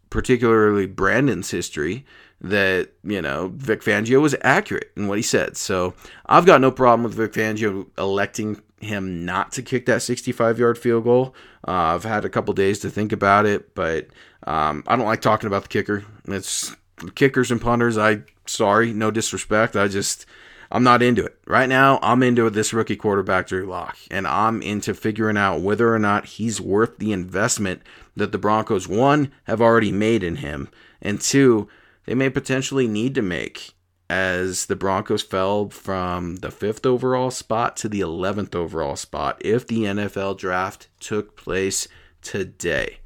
particularly 0.10 0.86
Brandon's 0.86 1.52
history, 1.52 2.06
that, 2.42 2.90
you 3.04 3.22
know, 3.22 3.54
Vic 3.56 3.82
Fangio 3.82 4.22
was 4.22 4.36
accurate 4.42 4.92
in 4.98 5.08
what 5.08 5.18
he 5.18 5.24
said. 5.24 5.56
So 5.56 5.94
I've 6.26 6.46
got 6.46 6.60
no 6.60 6.72
problem 6.72 7.04
with 7.04 7.14
Vic 7.14 7.32
Fangio 7.32 7.88
electing 7.98 8.62
him 8.80 9.26
not 9.26 9.52
to 9.54 9.62
kick 9.62 9.86
that 9.86 10.02
65 10.02 10.60
yard 10.60 10.78
field 10.78 11.04
goal. 11.04 11.36
Uh, 11.68 11.96
I've 11.96 12.04
had 12.04 12.26
a 12.26 12.30
couple 12.30 12.54
days 12.54 12.80
to 12.80 12.90
think 12.90 13.12
about 13.12 13.46
it, 13.46 13.74
but 13.76 14.08
um, 14.46 14.84
I 14.88 14.96
don't 14.96 15.06
like 15.06 15.22
talking 15.22 15.48
about 15.48 15.64
the 15.64 15.70
kicker. 15.70 16.06
It's 16.26 16.76
kickers 17.16 17.52
and 17.52 17.62
punters. 17.62 17.98
I 17.98 18.24
sorry, 18.46 18.94
no 18.94 19.12
disrespect. 19.12 19.76
I 19.76 19.88
just 19.88 20.26
I'm 20.72 20.84
not 20.84 21.02
into 21.02 21.26
it 21.26 21.38
right 21.46 21.70
now. 21.70 22.00
I'm 22.02 22.24
into 22.24 22.50
this 22.50 22.74
rookie 22.74 22.96
quarterback 22.96 23.48
Drew 23.48 23.66
Lock, 23.66 23.98
and 24.12 24.28
I'm 24.28 24.62
into 24.62 24.94
figuring 24.94 25.38
out 25.38 25.62
whether 25.62 25.94
or 25.94 26.00
not 26.00 26.26
he's 26.26 26.60
worth 26.60 26.98
the 26.98 27.14
investment 27.14 27.82
that 28.16 28.32
the 28.32 28.38
Broncos 28.38 28.88
one 28.88 29.32
have 29.46 29.62
already 29.62 29.92
made 29.92 30.24
in 30.24 30.38
him, 30.38 30.70
and 31.02 31.22
two 31.22 31.68
they 32.06 32.16
may 32.16 32.30
potentially 32.30 32.88
need 32.88 33.16
to 33.16 33.22
make 33.22 33.74
as 34.10 34.68
the 34.68 34.76
Broncos 34.76 35.22
fell 35.22 35.70
from 35.70 36.38
the 36.38 36.52
fifth 36.52 36.86
overall 36.86 37.32
spot 37.32 37.76
to 37.78 37.90
the 37.90 38.00
11th 38.00 38.56
overall 38.56 38.96
spot 38.96 39.42
if 39.44 39.68
the 39.68 39.84
NFL 39.84 40.38
draft 40.38 40.88
took 41.00 41.36
place 41.36 41.88
today. 42.22 43.00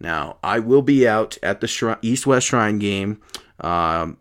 Now, 0.00 0.36
I 0.42 0.60
will 0.60 0.82
be 0.82 1.06
out 1.06 1.36
at 1.42 1.60
the 1.60 1.98
East 2.02 2.26
West 2.26 2.46
Shrine 2.46 2.78
game 2.78 3.20
um, 3.60 4.18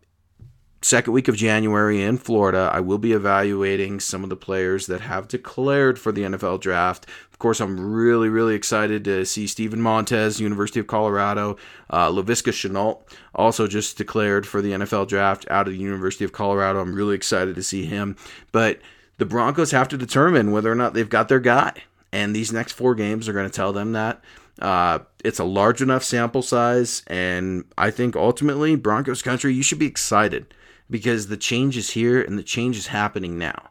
second 0.81 1.13
week 1.13 1.27
of 1.27 1.35
January 1.35 2.01
in 2.01 2.17
Florida. 2.17 2.69
I 2.73 2.79
will 2.79 2.97
be 2.97 3.13
evaluating 3.13 3.99
some 3.99 4.23
of 4.23 4.29
the 4.29 4.35
players 4.35 4.87
that 4.87 5.01
have 5.01 5.27
declared 5.27 5.97
for 5.99 6.11
the 6.11 6.21
NFL 6.21 6.61
draft. 6.61 7.07
Of 7.31 7.39
course, 7.39 7.59
I'm 7.59 7.93
really, 7.93 8.29
really 8.29 8.55
excited 8.55 9.03
to 9.05 9.25
see 9.25 9.47
Steven 9.47 9.81
Montez, 9.81 10.39
University 10.39 10.79
of 10.79 10.87
Colorado. 10.87 11.57
Uh, 11.89 12.09
Laviska 12.09 12.51
Shenault 12.51 13.01
also 13.35 13.67
just 13.67 13.97
declared 13.97 14.47
for 14.47 14.61
the 14.61 14.71
NFL 14.71 15.07
draft 15.07 15.45
out 15.49 15.67
of 15.67 15.73
the 15.73 15.79
University 15.79 16.25
of 16.25 16.31
Colorado. 16.31 16.79
I'm 16.79 16.95
really 16.95 17.15
excited 17.15 17.55
to 17.55 17.63
see 17.63 17.85
him. 17.85 18.15
But 18.51 18.79
the 19.17 19.25
Broncos 19.25 19.71
have 19.71 19.87
to 19.89 19.97
determine 19.97 20.51
whether 20.51 20.71
or 20.71 20.75
not 20.75 20.93
they've 20.93 21.09
got 21.09 21.27
their 21.27 21.39
guy. 21.39 21.73
And 22.11 22.35
these 22.35 22.53
next 22.53 22.73
four 22.73 22.95
games 22.95 23.27
are 23.27 23.33
going 23.33 23.49
to 23.49 23.55
tell 23.55 23.73
them 23.73 23.91
that. 23.93 24.21
Uh, 24.59 24.99
it's 25.23 25.39
a 25.39 25.43
large 25.43 25.81
enough 25.81 26.03
sample 26.03 26.41
size, 26.41 27.03
and 27.05 27.65
I 27.77 27.91
think 27.91 28.15
ultimately, 28.15 28.75
Broncos 28.75 29.21
country, 29.21 29.53
you 29.53 29.61
should 29.61 29.77
be 29.77 29.85
excited 29.85 30.51
because 30.89 31.27
the 31.27 31.37
change 31.37 31.77
is 31.77 31.91
here 31.91 32.21
and 32.21 32.37
the 32.37 32.43
change 32.43 32.77
is 32.77 32.87
happening 32.87 33.37
now 33.37 33.69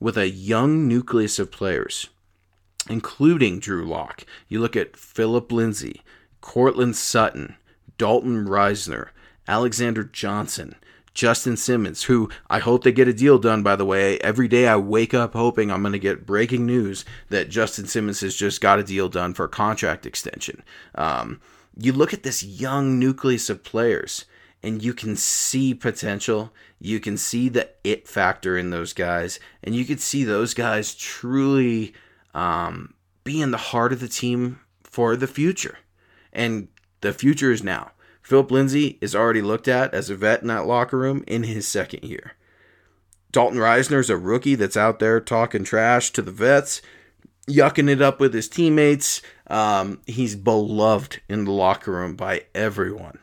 with 0.00 0.16
a 0.16 0.28
young 0.28 0.88
nucleus 0.88 1.38
of 1.38 1.50
players 1.50 2.08
including 2.88 3.58
Drew 3.58 3.86
Lock. 3.86 4.24
You 4.48 4.60
look 4.60 4.76
at 4.76 4.96
Philip 4.96 5.50
Lindsay, 5.50 6.02
Courtland 6.40 6.96
Sutton, 6.96 7.56
Dalton 7.98 8.46
Risner, 8.46 9.08
Alexander 9.48 10.04
Johnson, 10.04 10.74
Justin 11.12 11.56
Simmons, 11.56 12.04
who 12.04 12.28
I 12.50 12.58
hope 12.58 12.82
they 12.82 12.92
get 12.92 13.08
a 13.08 13.12
deal 13.12 13.38
done, 13.38 13.62
by 13.62 13.76
the 13.76 13.84
way. 13.84 14.18
Every 14.18 14.48
day 14.48 14.66
I 14.66 14.76
wake 14.76 15.14
up 15.14 15.32
hoping 15.34 15.70
I'm 15.70 15.82
going 15.82 15.92
to 15.92 15.98
get 15.98 16.26
breaking 16.26 16.66
news 16.66 17.04
that 17.28 17.50
Justin 17.50 17.86
Simmons 17.86 18.20
has 18.20 18.34
just 18.34 18.60
got 18.60 18.80
a 18.80 18.84
deal 18.84 19.08
done 19.08 19.32
for 19.32 19.44
a 19.44 19.48
contract 19.48 20.06
extension. 20.06 20.62
Um, 20.96 21.40
you 21.78 21.92
look 21.92 22.12
at 22.12 22.24
this 22.24 22.42
young 22.42 22.98
nucleus 22.98 23.48
of 23.48 23.62
players 23.62 24.24
and 24.64 24.82
you 24.82 24.94
can 24.94 25.14
see 25.14 25.74
potential. 25.74 26.52
You 26.80 26.98
can 26.98 27.16
see 27.16 27.48
the 27.48 27.68
it 27.84 28.08
factor 28.08 28.56
in 28.56 28.70
those 28.70 28.92
guys, 28.92 29.38
and 29.62 29.74
you 29.74 29.84
can 29.84 29.98
see 29.98 30.24
those 30.24 30.54
guys 30.54 30.94
truly 30.94 31.92
um, 32.32 32.94
be 33.22 33.40
in 33.40 33.50
the 33.50 33.58
heart 33.58 33.92
of 33.92 34.00
the 34.00 34.08
team 34.08 34.60
for 34.82 35.16
the 35.16 35.26
future. 35.26 35.78
And 36.32 36.68
the 37.02 37.12
future 37.12 37.52
is 37.52 37.62
now. 37.62 37.92
Philip 38.22 38.50
Lindsay 38.50 38.98
is 39.02 39.14
already 39.14 39.42
looked 39.42 39.68
at 39.68 39.92
as 39.92 40.08
a 40.08 40.16
vet 40.16 40.40
in 40.40 40.48
that 40.48 40.66
locker 40.66 40.98
room 40.98 41.22
in 41.26 41.42
his 41.42 41.68
second 41.68 42.02
year. 42.02 42.32
Dalton 43.30 43.58
Risner 43.58 43.98
is 43.98 44.08
a 44.08 44.16
rookie 44.16 44.54
that's 44.54 44.76
out 44.76 44.98
there 44.98 45.20
talking 45.20 45.64
trash 45.64 46.10
to 46.12 46.22
the 46.22 46.30
vets, 46.30 46.80
yucking 47.46 47.90
it 47.90 48.00
up 48.00 48.20
with 48.20 48.32
his 48.32 48.48
teammates. 48.48 49.20
Um, 49.46 50.00
he's 50.06 50.36
beloved 50.36 51.20
in 51.28 51.44
the 51.44 51.50
locker 51.50 51.92
room 51.92 52.16
by 52.16 52.44
everyone. 52.54 53.18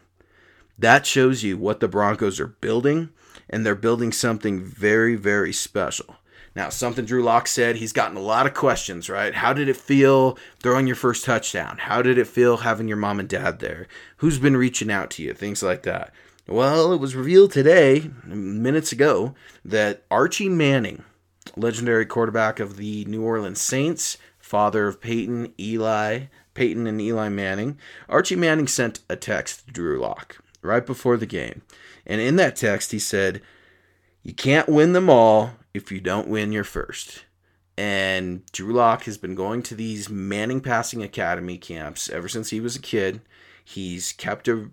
That 0.81 1.05
shows 1.05 1.43
you 1.43 1.59
what 1.59 1.79
the 1.79 1.87
Broncos 1.87 2.39
are 2.39 2.47
building, 2.47 3.09
and 3.47 3.63
they're 3.63 3.75
building 3.75 4.11
something 4.11 4.63
very, 4.63 5.15
very 5.15 5.53
special. 5.53 6.15
Now, 6.55 6.69
something 6.69 7.05
Drew 7.05 7.21
Lock 7.21 7.47
said, 7.47 7.75
he's 7.75 7.93
gotten 7.93 8.17
a 8.17 8.21
lot 8.21 8.47
of 8.47 8.55
questions, 8.55 9.07
right? 9.07 9.35
How 9.35 9.53
did 9.53 9.69
it 9.69 9.77
feel 9.77 10.39
throwing 10.59 10.87
your 10.87 10.95
first 10.95 11.23
touchdown? 11.23 11.77
How 11.77 12.01
did 12.01 12.17
it 12.17 12.25
feel 12.25 12.57
having 12.57 12.87
your 12.87 12.97
mom 12.97 13.19
and 13.19 13.29
dad 13.29 13.59
there? 13.59 13.87
Who's 14.17 14.39
been 14.39 14.57
reaching 14.57 14.91
out 14.91 15.11
to 15.11 15.23
you? 15.23 15.35
Things 15.35 15.61
like 15.61 15.83
that. 15.83 16.11
Well, 16.47 16.91
it 16.93 16.99
was 16.99 17.15
revealed 17.15 17.51
today, 17.51 18.09
minutes 18.25 18.91
ago, 18.91 19.35
that 19.63 20.03
Archie 20.09 20.49
Manning, 20.49 21.03
legendary 21.55 22.07
quarterback 22.07 22.59
of 22.59 22.77
the 22.77 23.05
New 23.05 23.21
Orleans 23.21 23.61
Saints, 23.61 24.17
father 24.39 24.87
of 24.87 24.99
Peyton, 24.99 25.53
Eli, 25.59 26.23
Peyton 26.55 26.87
and 26.87 26.99
Eli 26.99 27.29
Manning, 27.29 27.77
Archie 28.09 28.35
Manning 28.35 28.67
sent 28.67 29.01
a 29.07 29.15
text 29.15 29.67
to 29.67 29.71
Drew 29.71 29.99
Lock 29.99 30.40
right 30.61 30.85
before 30.85 31.17
the 31.17 31.25
game. 31.25 31.61
And 32.05 32.21
in 32.21 32.35
that 32.37 32.55
text, 32.55 32.91
he 32.91 32.99
said, 32.99 33.41
You 34.23 34.33
can't 34.33 34.69
win 34.69 34.93
them 34.93 35.09
all 35.09 35.51
if 35.73 35.91
you 35.91 35.99
don't 35.99 36.27
win 36.27 36.51
your 36.51 36.63
first. 36.63 37.25
And 37.77 38.45
Drew 38.51 38.73
Lock 38.73 39.03
has 39.05 39.17
been 39.17 39.35
going 39.35 39.63
to 39.63 39.75
these 39.75 40.09
Manning 40.09 40.61
Passing 40.61 41.01
Academy 41.01 41.57
camps 41.57 42.09
ever 42.09 42.27
since 42.27 42.49
he 42.49 42.59
was 42.59 42.75
a 42.75 42.81
kid. 42.81 43.21
He's 43.63 44.13
kept 44.13 44.47
a 44.47 44.69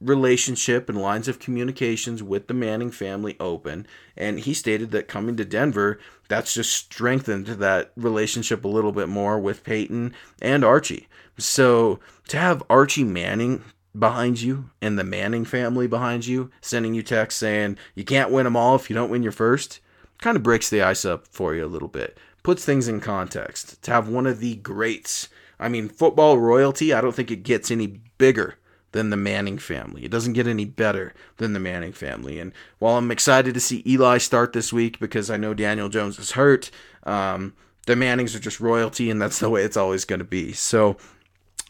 relationship 0.00 0.88
and 0.88 1.00
lines 1.00 1.28
of 1.28 1.38
communications 1.38 2.22
with 2.22 2.46
the 2.46 2.54
Manning 2.54 2.90
family 2.90 3.36
open. 3.38 3.86
And 4.16 4.40
he 4.40 4.54
stated 4.54 4.90
that 4.92 5.08
coming 5.08 5.36
to 5.36 5.44
Denver, 5.44 5.98
that's 6.28 6.54
just 6.54 6.72
strengthened 6.72 7.46
that 7.46 7.92
relationship 7.96 8.64
a 8.64 8.68
little 8.68 8.92
bit 8.92 9.08
more 9.08 9.38
with 9.38 9.64
Peyton 9.64 10.14
and 10.40 10.64
Archie. 10.64 11.08
So 11.36 12.00
to 12.28 12.38
have 12.38 12.62
Archie 12.70 13.04
Manning 13.04 13.62
behind 13.98 14.40
you 14.40 14.70
and 14.80 14.98
the 14.98 15.04
Manning 15.04 15.44
family 15.44 15.86
behind 15.86 16.26
you 16.26 16.50
sending 16.60 16.94
you 16.94 17.02
texts 17.02 17.40
saying 17.40 17.76
you 17.94 18.04
can't 18.04 18.30
win 18.30 18.44
them 18.44 18.56
all 18.56 18.76
if 18.76 18.88
you 18.88 18.94
don't 18.94 19.10
win 19.10 19.22
your 19.22 19.32
first 19.32 19.80
kind 20.20 20.36
of 20.36 20.42
breaks 20.42 20.68
the 20.68 20.82
ice 20.82 21.04
up 21.04 21.26
for 21.26 21.54
you 21.54 21.64
a 21.64 21.66
little 21.66 21.88
bit. 21.88 22.18
Puts 22.42 22.64
things 22.64 22.88
in 22.88 23.00
context. 23.00 23.82
To 23.82 23.90
have 23.90 24.08
one 24.08 24.26
of 24.26 24.40
the 24.40 24.56
greats, 24.56 25.28
I 25.58 25.68
mean, 25.68 25.88
football 25.88 26.38
royalty, 26.38 26.92
I 26.92 27.00
don't 27.00 27.14
think 27.14 27.30
it 27.30 27.42
gets 27.42 27.70
any 27.70 28.00
bigger 28.18 28.56
than 28.92 29.10
the 29.10 29.16
Manning 29.16 29.58
family. 29.58 30.04
It 30.04 30.10
doesn't 30.10 30.32
get 30.32 30.46
any 30.46 30.64
better 30.64 31.14
than 31.36 31.52
the 31.52 31.60
Manning 31.60 31.92
family. 31.92 32.38
And 32.40 32.52
while 32.78 32.96
I'm 32.96 33.10
excited 33.10 33.54
to 33.54 33.60
see 33.60 33.82
Eli 33.86 34.18
start 34.18 34.52
this 34.52 34.72
week 34.72 34.98
because 34.98 35.30
I 35.30 35.36
know 35.36 35.54
Daniel 35.54 35.88
Jones 35.88 36.18
is 36.18 36.32
hurt, 36.32 36.70
um, 37.04 37.54
the 37.86 37.94
Mannings 37.96 38.34
are 38.34 38.40
just 38.40 38.60
royalty, 38.60 39.10
and 39.10 39.20
that's 39.20 39.38
the 39.38 39.50
way 39.50 39.62
it's 39.62 39.76
always 39.76 40.04
going 40.04 40.18
to 40.18 40.24
be. 40.24 40.52
So 40.52 40.96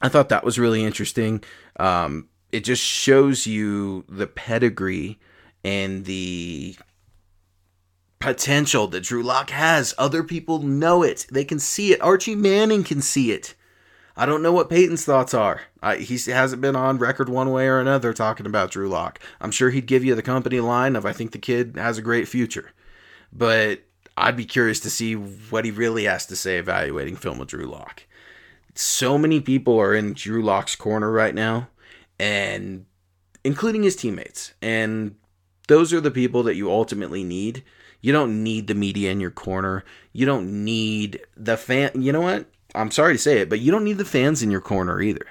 I 0.00 0.08
thought 0.08 0.30
that 0.30 0.44
was 0.44 0.58
really 0.58 0.84
interesting. 0.84 1.42
Um, 1.78 2.28
it 2.52 2.64
just 2.64 2.82
shows 2.82 3.46
you 3.46 4.04
the 4.08 4.26
pedigree 4.26 5.18
and 5.64 6.04
the 6.04 6.76
potential 8.18 8.86
that 8.88 9.02
Drew 9.02 9.22
Lock 9.22 9.50
has. 9.50 9.94
Other 9.98 10.22
people 10.22 10.60
know 10.60 11.02
it. 11.02 11.26
They 11.30 11.44
can 11.44 11.58
see 11.58 11.92
it. 11.92 12.00
Archie 12.00 12.34
Manning 12.34 12.84
can 12.84 13.00
see 13.00 13.32
it. 13.32 13.54
I 14.16 14.26
don't 14.26 14.42
know 14.42 14.52
what 14.52 14.68
Peyton's 14.68 15.04
thoughts 15.04 15.32
are. 15.32 15.62
I, 15.82 15.96
he 15.96 16.18
hasn't 16.30 16.60
been 16.60 16.76
on 16.76 16.98
record 16.98 17.28
one 17.28 17.50
way 17.52 17.66
or 17.68 17.80
another 17.80 18.12
talking 18.12 18.44
about 18.44 18.70
Drew 18.70 18.88
Lock. 18.88 19.18
I'm 19.40 19.50
sure 19.50 19.70
he'd 19.70 19.86
give 19.86 20.04
you 20.04 20.14
the 20.14 20.22
company 20.22 20.60
line 20.60 20.94
of 20.96 21.06
I 21.06 21.12
think 21.12 21.32
the 21.32 21.38
kid 21.38 21.76
has 21.76 21.96
a 21.96 22.02
great 22.02 22.28
future. 22.28 22.72
But 23.32 23.80
I'd 24.16 24.36
be 24.36 24.44
curious 24.44 24.80
to 24.80 24.90
see 24.90 25.14
what 25.14 25.64
he 25.64 25.70
really 25.70 26.04
has 26.04 26.26
to 26.26 26.36
say 26.36 26.58
evaluating 26.58 27.16
film 27.16 27.40
of 27.40 27.46
Drew 27.46 27.64
Lock. 27.64 28.02
So 28.80 29.18
many 29.18 29.42
people 29.42 29.78
are 29.78 29.94
in 29.94 30.14
Drew 30.14 30.42
Lock's 30.42 30.74
corner 30.74 31.12
right 31.12 31.34
now, 31.34 31.68
and 32.18 32.86
including 33.44 33.82
his 33.82 33.94
teammates. 33.94 34.54
And 34.62 35.16
those 35.68 35.92
are 35.92 36.00
the 36.00 36.10
people 36.10 36.42
that 36.44 36.54
you 36.54 36.70
ultimately 36.70 37.22
need. 37.22 37.62
You 38.00 38.14
don't 38.14 38.42
need 38.42 38.68
the 38.68 38.74
media 38.74 39.10
in 39.10 39.20
your 39.20 39.32
corner. 39.32 39.84
You 40.14 40.24
don't 40.24 40.64
need 40.64 41.20
the 41.36 41.58
fan. 41.58 41.90
You 41.94 42.10
know 42.10 42.22
what? 42.22 42.46
I'm 42.74 42.90
sorry 42.90 43.12
to 43.12 43.18
say 43.18 43.40
it, 43.40 43.50
but 43.50 43.60
you 43.60 43.70
don't 43.70 43.84
need 43.84 43.98
the 43.98 44.04
fans 44.06 44.42
in 44.42 44.50
your 44.50 44.62
corner 44.62 45.02
either. 45.02 45.26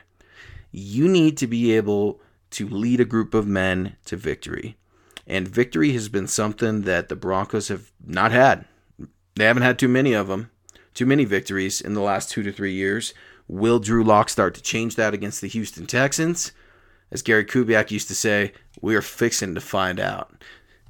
You 0.71 1.07
need 1.07 1.35
to 1.37 1.47
be 1.47 1.75
able 1.75 2.21
to 2.51 2.69
lead 2.69 2.99
a 2.99 3.05
group 3.05 3.33
of 3.33 3.47
men 3.47 3.95
to 4.05 4.15
victory. 4.15 4.77
And 5.25 5.47
victory 5.47 5.93
has 5.93 6.07
been 6.07 6.27
something 6.27 6.81
that 6.81 7.09
the 7.09 7.15
Broncos 7.15 7.69
have 7.69 7.91
not 8.05 8.31
had. 8.31 8.65
They 9.37 9.45
haven't 9.45 9.63
had 9.63 9.79
too 9.79 9.87
many 9.87 10.13
of 10.13 10.27
them, 10.27 10.51
too 10.93 11.07
many 11.07 11.25
victories 11.25 11.81
in 11.81 11.95
the 11.95 12.01
last 12.01 12.29
two 12.29 12.43
to 12.43 12.51
three 12.51 12.73
years. 12.73 13.11
Will 13.49 13.79
Drew 13.79 14.03
Lock 14.03 14.29
start 14.29 14.53
to 14.53 14.61
change 14.61 14.95
that 14.95 15.15
against 15.15 15.41
the 15.41 15.47
Houston 15.47 15.87
Texans? 15.87 16.51
As 17.11 17.23
Gary 17.23 17.43
Kubiak 17.43 17.89
used 17.89 18.07
to 18.09 18.15
say, 18.15 18.53
we 18.79 18.95
are 18.95 19.01
fixing 19.01 19.55
to 19.55 19.61
find 19.61 19.99
out. 19.99 20.31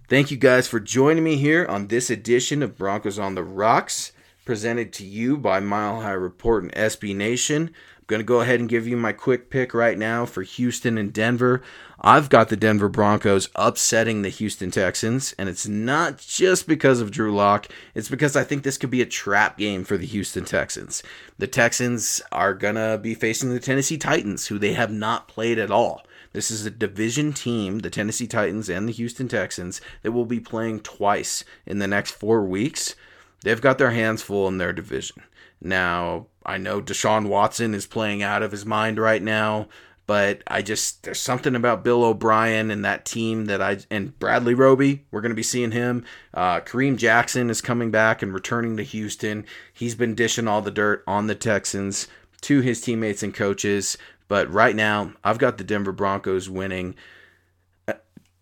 Thank 0.09 0.29
you 0.29 0.35
guys 0.35 0.67
for 0.67 0.81
joining 0.81 1.23
me 1.23 1.37
here 1.37 1.65
on 1.65 1.87
this 1.87 2.09
edition 2.09 2.61
of 2.61 2.77
Broncos 2.77 3.17
on 3.17 3.35
the 3.35 3.45
Rocks 3.45 4.11
presented 4.43 4.91
to 4.93 5.05
you 5.05 5.37
by 5.37 5.61
Mile 5.61 6.01
High 6.01 6.11
Report 6.11 6.63
and 6.63 6.73
SB 6.73 7.15
Nation. 7.15 7.71
Going 8.09 8.21
to 8.21 8.25
go 8.25 8.41
ahead 8.41 8.59
and 8.59 8.67
give 8.67 8.87
you 8.87 8.97
my 8.97 9.13
quick 9.13 9.51
pick 9.51 9.71
right 9.71 9.95
now 9.95 10.25
for 10.25 10.41
Houston 10.41 10.97
and 10.97 11.13
Denver. 11.13 11.61
I've 12.01 12.27
got 12.27 12.49
the 12.49 12.57
Denver 12.57 12.89
Broncos 12.89 13.49
upsetting 13.53 14.23
the 14.23 14.29
Houston 14.29 14.71
Texans, 14.71 15.35
and 15.37 15.47
it's 15.47 15.67
not 15.67 16.17
just 16.17 16.67
because 16.67 17.01
of 17.01 17.11
Drew 17.11 17.31
Lock. 17.35 17.67
It's 17.93 18.09
because 18.09 18.35
I 18.35 18.43
think 18.43 18.63
this 18.63 18.79
could 18.79 18.89
be 18.89 19.03
a 19.03 19.05
trap 19.05 19.59
game 19.59 19.83
for 19.83 19.95
the 19.95 20.07
Houston 20.07 20.43
Texans. 20.43 21.03
The 21.37 21.45
Texans 21.45 22.19
are 22.31 22.55
going 22.55 22.73
to 22.73 22.97
be 22.99 23.13
facing 23.13 23.51
the 23.51 23.59
Tennessee 23.59 23.99
Titans, 23.99 24.47
who 24.47 24.57
they 24.57 24.73
have 24.73 24.91
not 24.91 25.27
played 25.27 25.59
at 25.59 25.69
all. 25.69 26.01
This 26.33 26.49
is 26.49 26.65
a 26.65 26.71
division 26.71 27.31
team, 27.31 27.79
the 27.79 27.91
Tennessee 27.91 28.25
Titans 28.25 28.69
and 28.69 28.87
the 28.87 28.93
Houston 28.93 29.27
Texans, 29.27 29.81
that 30.01 30.13
will 30.13 30.25
be 30.25 30.39
playing 30.39 30.79
twice 30.79 31.43
in 31.67 31.77
the 31.77 31.87
next 31.87 32.13
four 32.13 32.41
weeks 32.41 32.95
they've 33.43 33.61
got 33.61 33.77
their 33.77 33.91
hands 33.91 34.21
full 34.21 34.47
in 34.47 34.57
their 34.57 34.73
division. 34.73 35.23
Now, 35.61 36.27
I 36.45 36.57
know 36.57 36.81
Deshaun 36.81 37.27
Watson 37.27 37.73
is 37.73 37.85
playing 37.85 38.23
out 38.23 38.43
of 38.43 38.51
his 38.51 38.65
mind 38.65 38.97
right 38.97 39.21
now, 39.21 39.67
but 40.07 40.41
I 40.47 40.61
just 40.61 41.03
there's 41.03 41.19
something 41.19 41.55
about 41.55 41.83
Bill 41.83 42.03
O'Brien 42.03 42.71
and 42.71 42.83
that 42.85 43.05
team 43.05 43.45
that 43.45 43.61
I 43.61 43.79
and 43.91 44.17
Bradley 44.17 44.53
Roby, 44.53 45.05
we're 45.11 45.21
going 45.21 45.31
to 45.31 45.35
be 45.35 45.43
seeing 45.43 45.71
him. 45.71 46.05
Uh, 46.33 46.61
Kareem 46.61 46.97
Jackson 46.97 47.49
is 47.49 47.61
coming 47.61 47.91
back 47.91 48.21
and 48.21 48.33
returning 48.33 48.77
to 48.77 48.83
Houston. 48.83 49.45
He's 49.73 49.95
been 49.95 50.15
dishing 50.15 50.47
all 50.47 50.61
the 50.61 50.71
dirt 50.71 51.03
on 51.05 51.27
the 51.27 51.35
Texans 51.35 52.07
to 52.41 52.61
his 52.61 52.81
teammates 52.81 53.21
and 53.21 53.33
coaches, 53.33 53.97
but 54.27 54.49
right 54.51 54.75
now 54.75 55.13
I've 55.23 55.37
got 55.37 55.57
the 55.57 55.63
Denver 55.63 55.91
Broncos 55.91 56.49
winning 56.49 56.95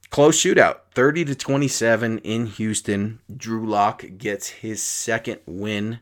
Close 0.10 0.40
shootout, 0.40 0.80
30 0.96 1.26
to 1.26 1.36
27 1.36 2.20
in 2.20 2.46
Houston. 2.48 3.20
Drew 3.36 3.68
Lock 3.68 4.06
gets 4.18 4.48
his 4.48 4.82
second 4.82 5.42
win 5.46 6.00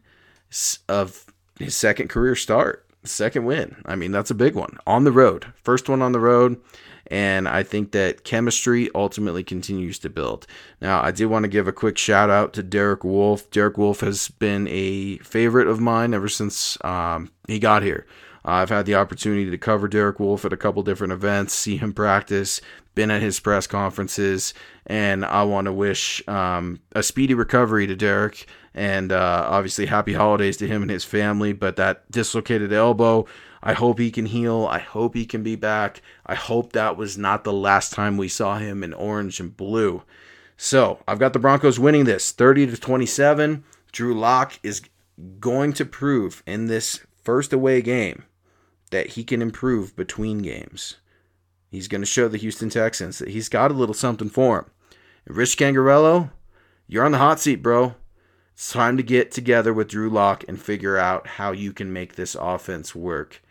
of 0.87 1.25
his 1.59 1.75
second 1.75 2.09
career 2.09 2.35
start. 2.35 2.85
Second 3.03 3.45
win. 3.45 3.75
I 3.85 3.95
mean, 3.95 4.11
that's 4.11 4.31
a 4.31 4.35
big 4.35 4.55
one 4.55 4.77
on 4.87 5.03
the 5.03 5.11
road. 5.11 5.45
First 5.63 5.87
one 5.87 6.01
on 6.01 6.11
the 6.11 6.19
road. 6.19 6.59
And 7.07 7.47
I 7.47 7.61
think 7.61 7.91
that 7.91 8.23
chemistry 8.23 8.89
ultimately 8.95 9.43
continues 9.43 9.99
to 9.99 10.09
build. 10.09 10.47
Now, 10.81 11.03
I 11.03 11.11
do 11.11 11.29
want 11.29 11.43
to 11.43 11.49
give 11.49 11.67
a 11.67 11.71
quick 11.71 11.99
shout 11.99 12.31
out 12.31 12.51
to 12.53 12.63
Derek 12.63 13.03
Wolfe. 13.03 13.49
Derek 13.51 13.77
Wolfe 13.77 13.99
has 13.99 14.29
been 14.29 14.67
a 14.69 15.17
favorite 15.19 15.67
of 15.67 15.79
mine 15.79 16.15
ever 16.15 16.27
since 16.27 16.83
um, 16.83 17.31
he 17.47 17.59
got 17.59 17.83
here. 17.83 18.07
I've 18.47 18.69
had 18.69 18.85
the 18.85 18.95
opportunity 18.95 19.49
to 19.49 19.57
cover 19.57 19.87
Derek 19.87 20.19
Wolfe 20.19 20.45
at 20.45 20.53
a 20.53 20.57
couple 20.57 20.83
different 20.83 21.13
events, 21.13 21.53
see 21.53 21.77
him 21.77 21.93
practice, 21.93 22.61
been 22.93 23.09
at 23.09 23.23
his 23.23 23.39
press 23.39 23.65
conferences, 23.65 24.53
and 24.85 25.25
I 25.25 25.43
want 25.43 25.65
to 25.65 25.73
wish 25.73 26.25
um, 26.27 26.79
a 26.93 27.01
speedy 27.01 27.33
recovery 27.33 27.87
to 27.87 27.95
Derek 27.95 28.45
and 28.75 29.11
uh, 29.11 29.47
obviously 29.49 29.87
happy 29.87 30.13
holidays 30.13 30.57
to 30.57 30.67
him 30.67 30.83
and 30.83 30.91
his 30.91 31.03
family. 31.03 31.53
But 31.53 31.75
that 31.77 32.09
dislocated 32.11 32.71
elbow, 32.71 33.25
I 33.63 33.73
hope 33.73 33.97
he 33.97 34.11
can 34.11 34.27
heal. 34.27 34.67
I 34.69 34.77
hope 34.77 35.15
he 35.15 35.25
can 35.25 35.41
be 35.41 35.55
back. 35.55 36.03
I 36.27 36.35
hope 36.35 36.73
that 36.73 36.97
was 36.97 37.17
not 37.17 37.45
the 37.45 37.53
last 37.53 37.93
time 37.93 38.15
we 38.15 38.27
saw 38.27 38.59
him 38.59 38.83
in 38.83 38.93
orange 38.93 39.39
and 39.39 39.57
blue. 39.57 40.03
So 40.55 40.99
I've 41.07 41.19
got 41.19 41.33
the 41.33 41.39
Broncos 41.39 41.79
winning 41.79 42.05
this 42.05 42.31
30 42.31 42.67
to 42.67 42.77
27. 42.77 43.63
Drew 43.91 44.13
Lock 44.13 44.59
is 44.61 44.81
going 45.39 45.73
to 45.73 45.85
prove 45.85 46.43
in 46.45 46.67
this 46.67 46.99
first 47.23 47.51
away 47.51 47.81
game 47.81 48.23
that 48.91 49.11
he 49.11 49.23
can 49.23 49.41
improve 49.41 49.95
between 49.95 50.39
games. 50.39 50.95
He's 51.69 51.87
going 51.87 52.01
to 52.01 52.05
show 52.05 52.27
the 52.27 52.37
Houston 52.37 52.69
Texans 52.69 53.19
that 53.19 53.29
he's 53.29 53.49
got 53.49 53.71
a 53.71 53.73
little 53.73 53.93
something 53.93 54.29
for 54.29 54.59
him. 54.59 54.65
And 55.25 55.35
Rich 55.35 55.57
Scangarello, 55.57 56.31
you're 56.87 57.05
on 57.05 57.11
the 57.11 57.17
hot 57.17 57.39
seat, 57.39 57.57
bro. 57.57 57.95
It's 58.53 58.71
time 58.71 58.95
to 58.97 59.03
get 59.03 59.31
together 59.31 59.73
with 59.73 59.89
Drew 59.89 60.09
Lock 60.09 60.45
and 60.47 60.61
figure 60.61 60.97
out 60.97 61.27
how 61.27 61.51
you 61.51 61.73
can 61.73 61.91
make 61.91 62.15
this 62.15 62.35
offense 62.35 62.95
work. 62.95 63.41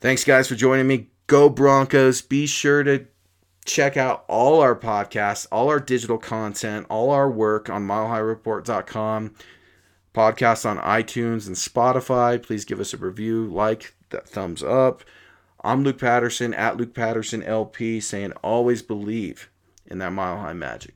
Thanks, 0.00 0.24
guys, 0.24 0.48
for 0.48 0.56
joining 0.56 0.86
me. 0.86 1.10
Go 1.26 1.48
Broncos. 1.48 2.22
Be 2.22 2.46
sure 2.46 2.82
to 2.82 3.06
check 3.64 3.96
out 3.96 4.24
all 4.28 4.60
our 4.60 4.74
podcasts, 4.76 5.46
all 5.50 5.68
our 5.68 5.80
digital 5.80 6.18
content, 6.18 6.86
all 6.88 7.10
our 7.10 7.30
work 7.30 7.68
on 7.68 7.86
milehighreport.com, 7.86 9.34
podcasts 10.14 10.64
on 10.68 10.78
iTunes 10.78 11.46
and 11.46 11.56
Spotify. 11.56 12.42
Please 12.42 12.64
give 12.64 12.80
us 12.80 12.94
a 12.94 12.96
review, 12.96 13.46
like, 13.46 13.94
that 14.10 14.28
thumbs 14.28 14.62
up. 14.62 15.02
I'm 15.62 15.84
Luke 15.84 15.98
Patterson 15.98 16.52
at 16.54 16.76
Luke 16.76 16.94
Patterson 16.94 17.42
LP 17.42 18.00
saying 18.00 18.32
always 18.42 18.82
believe 18.82 19.50
in 19.86 19.98
that 19.98 20.12
mile 20.12 20.38
high 20.38 20.52
magic. 20.52 20.95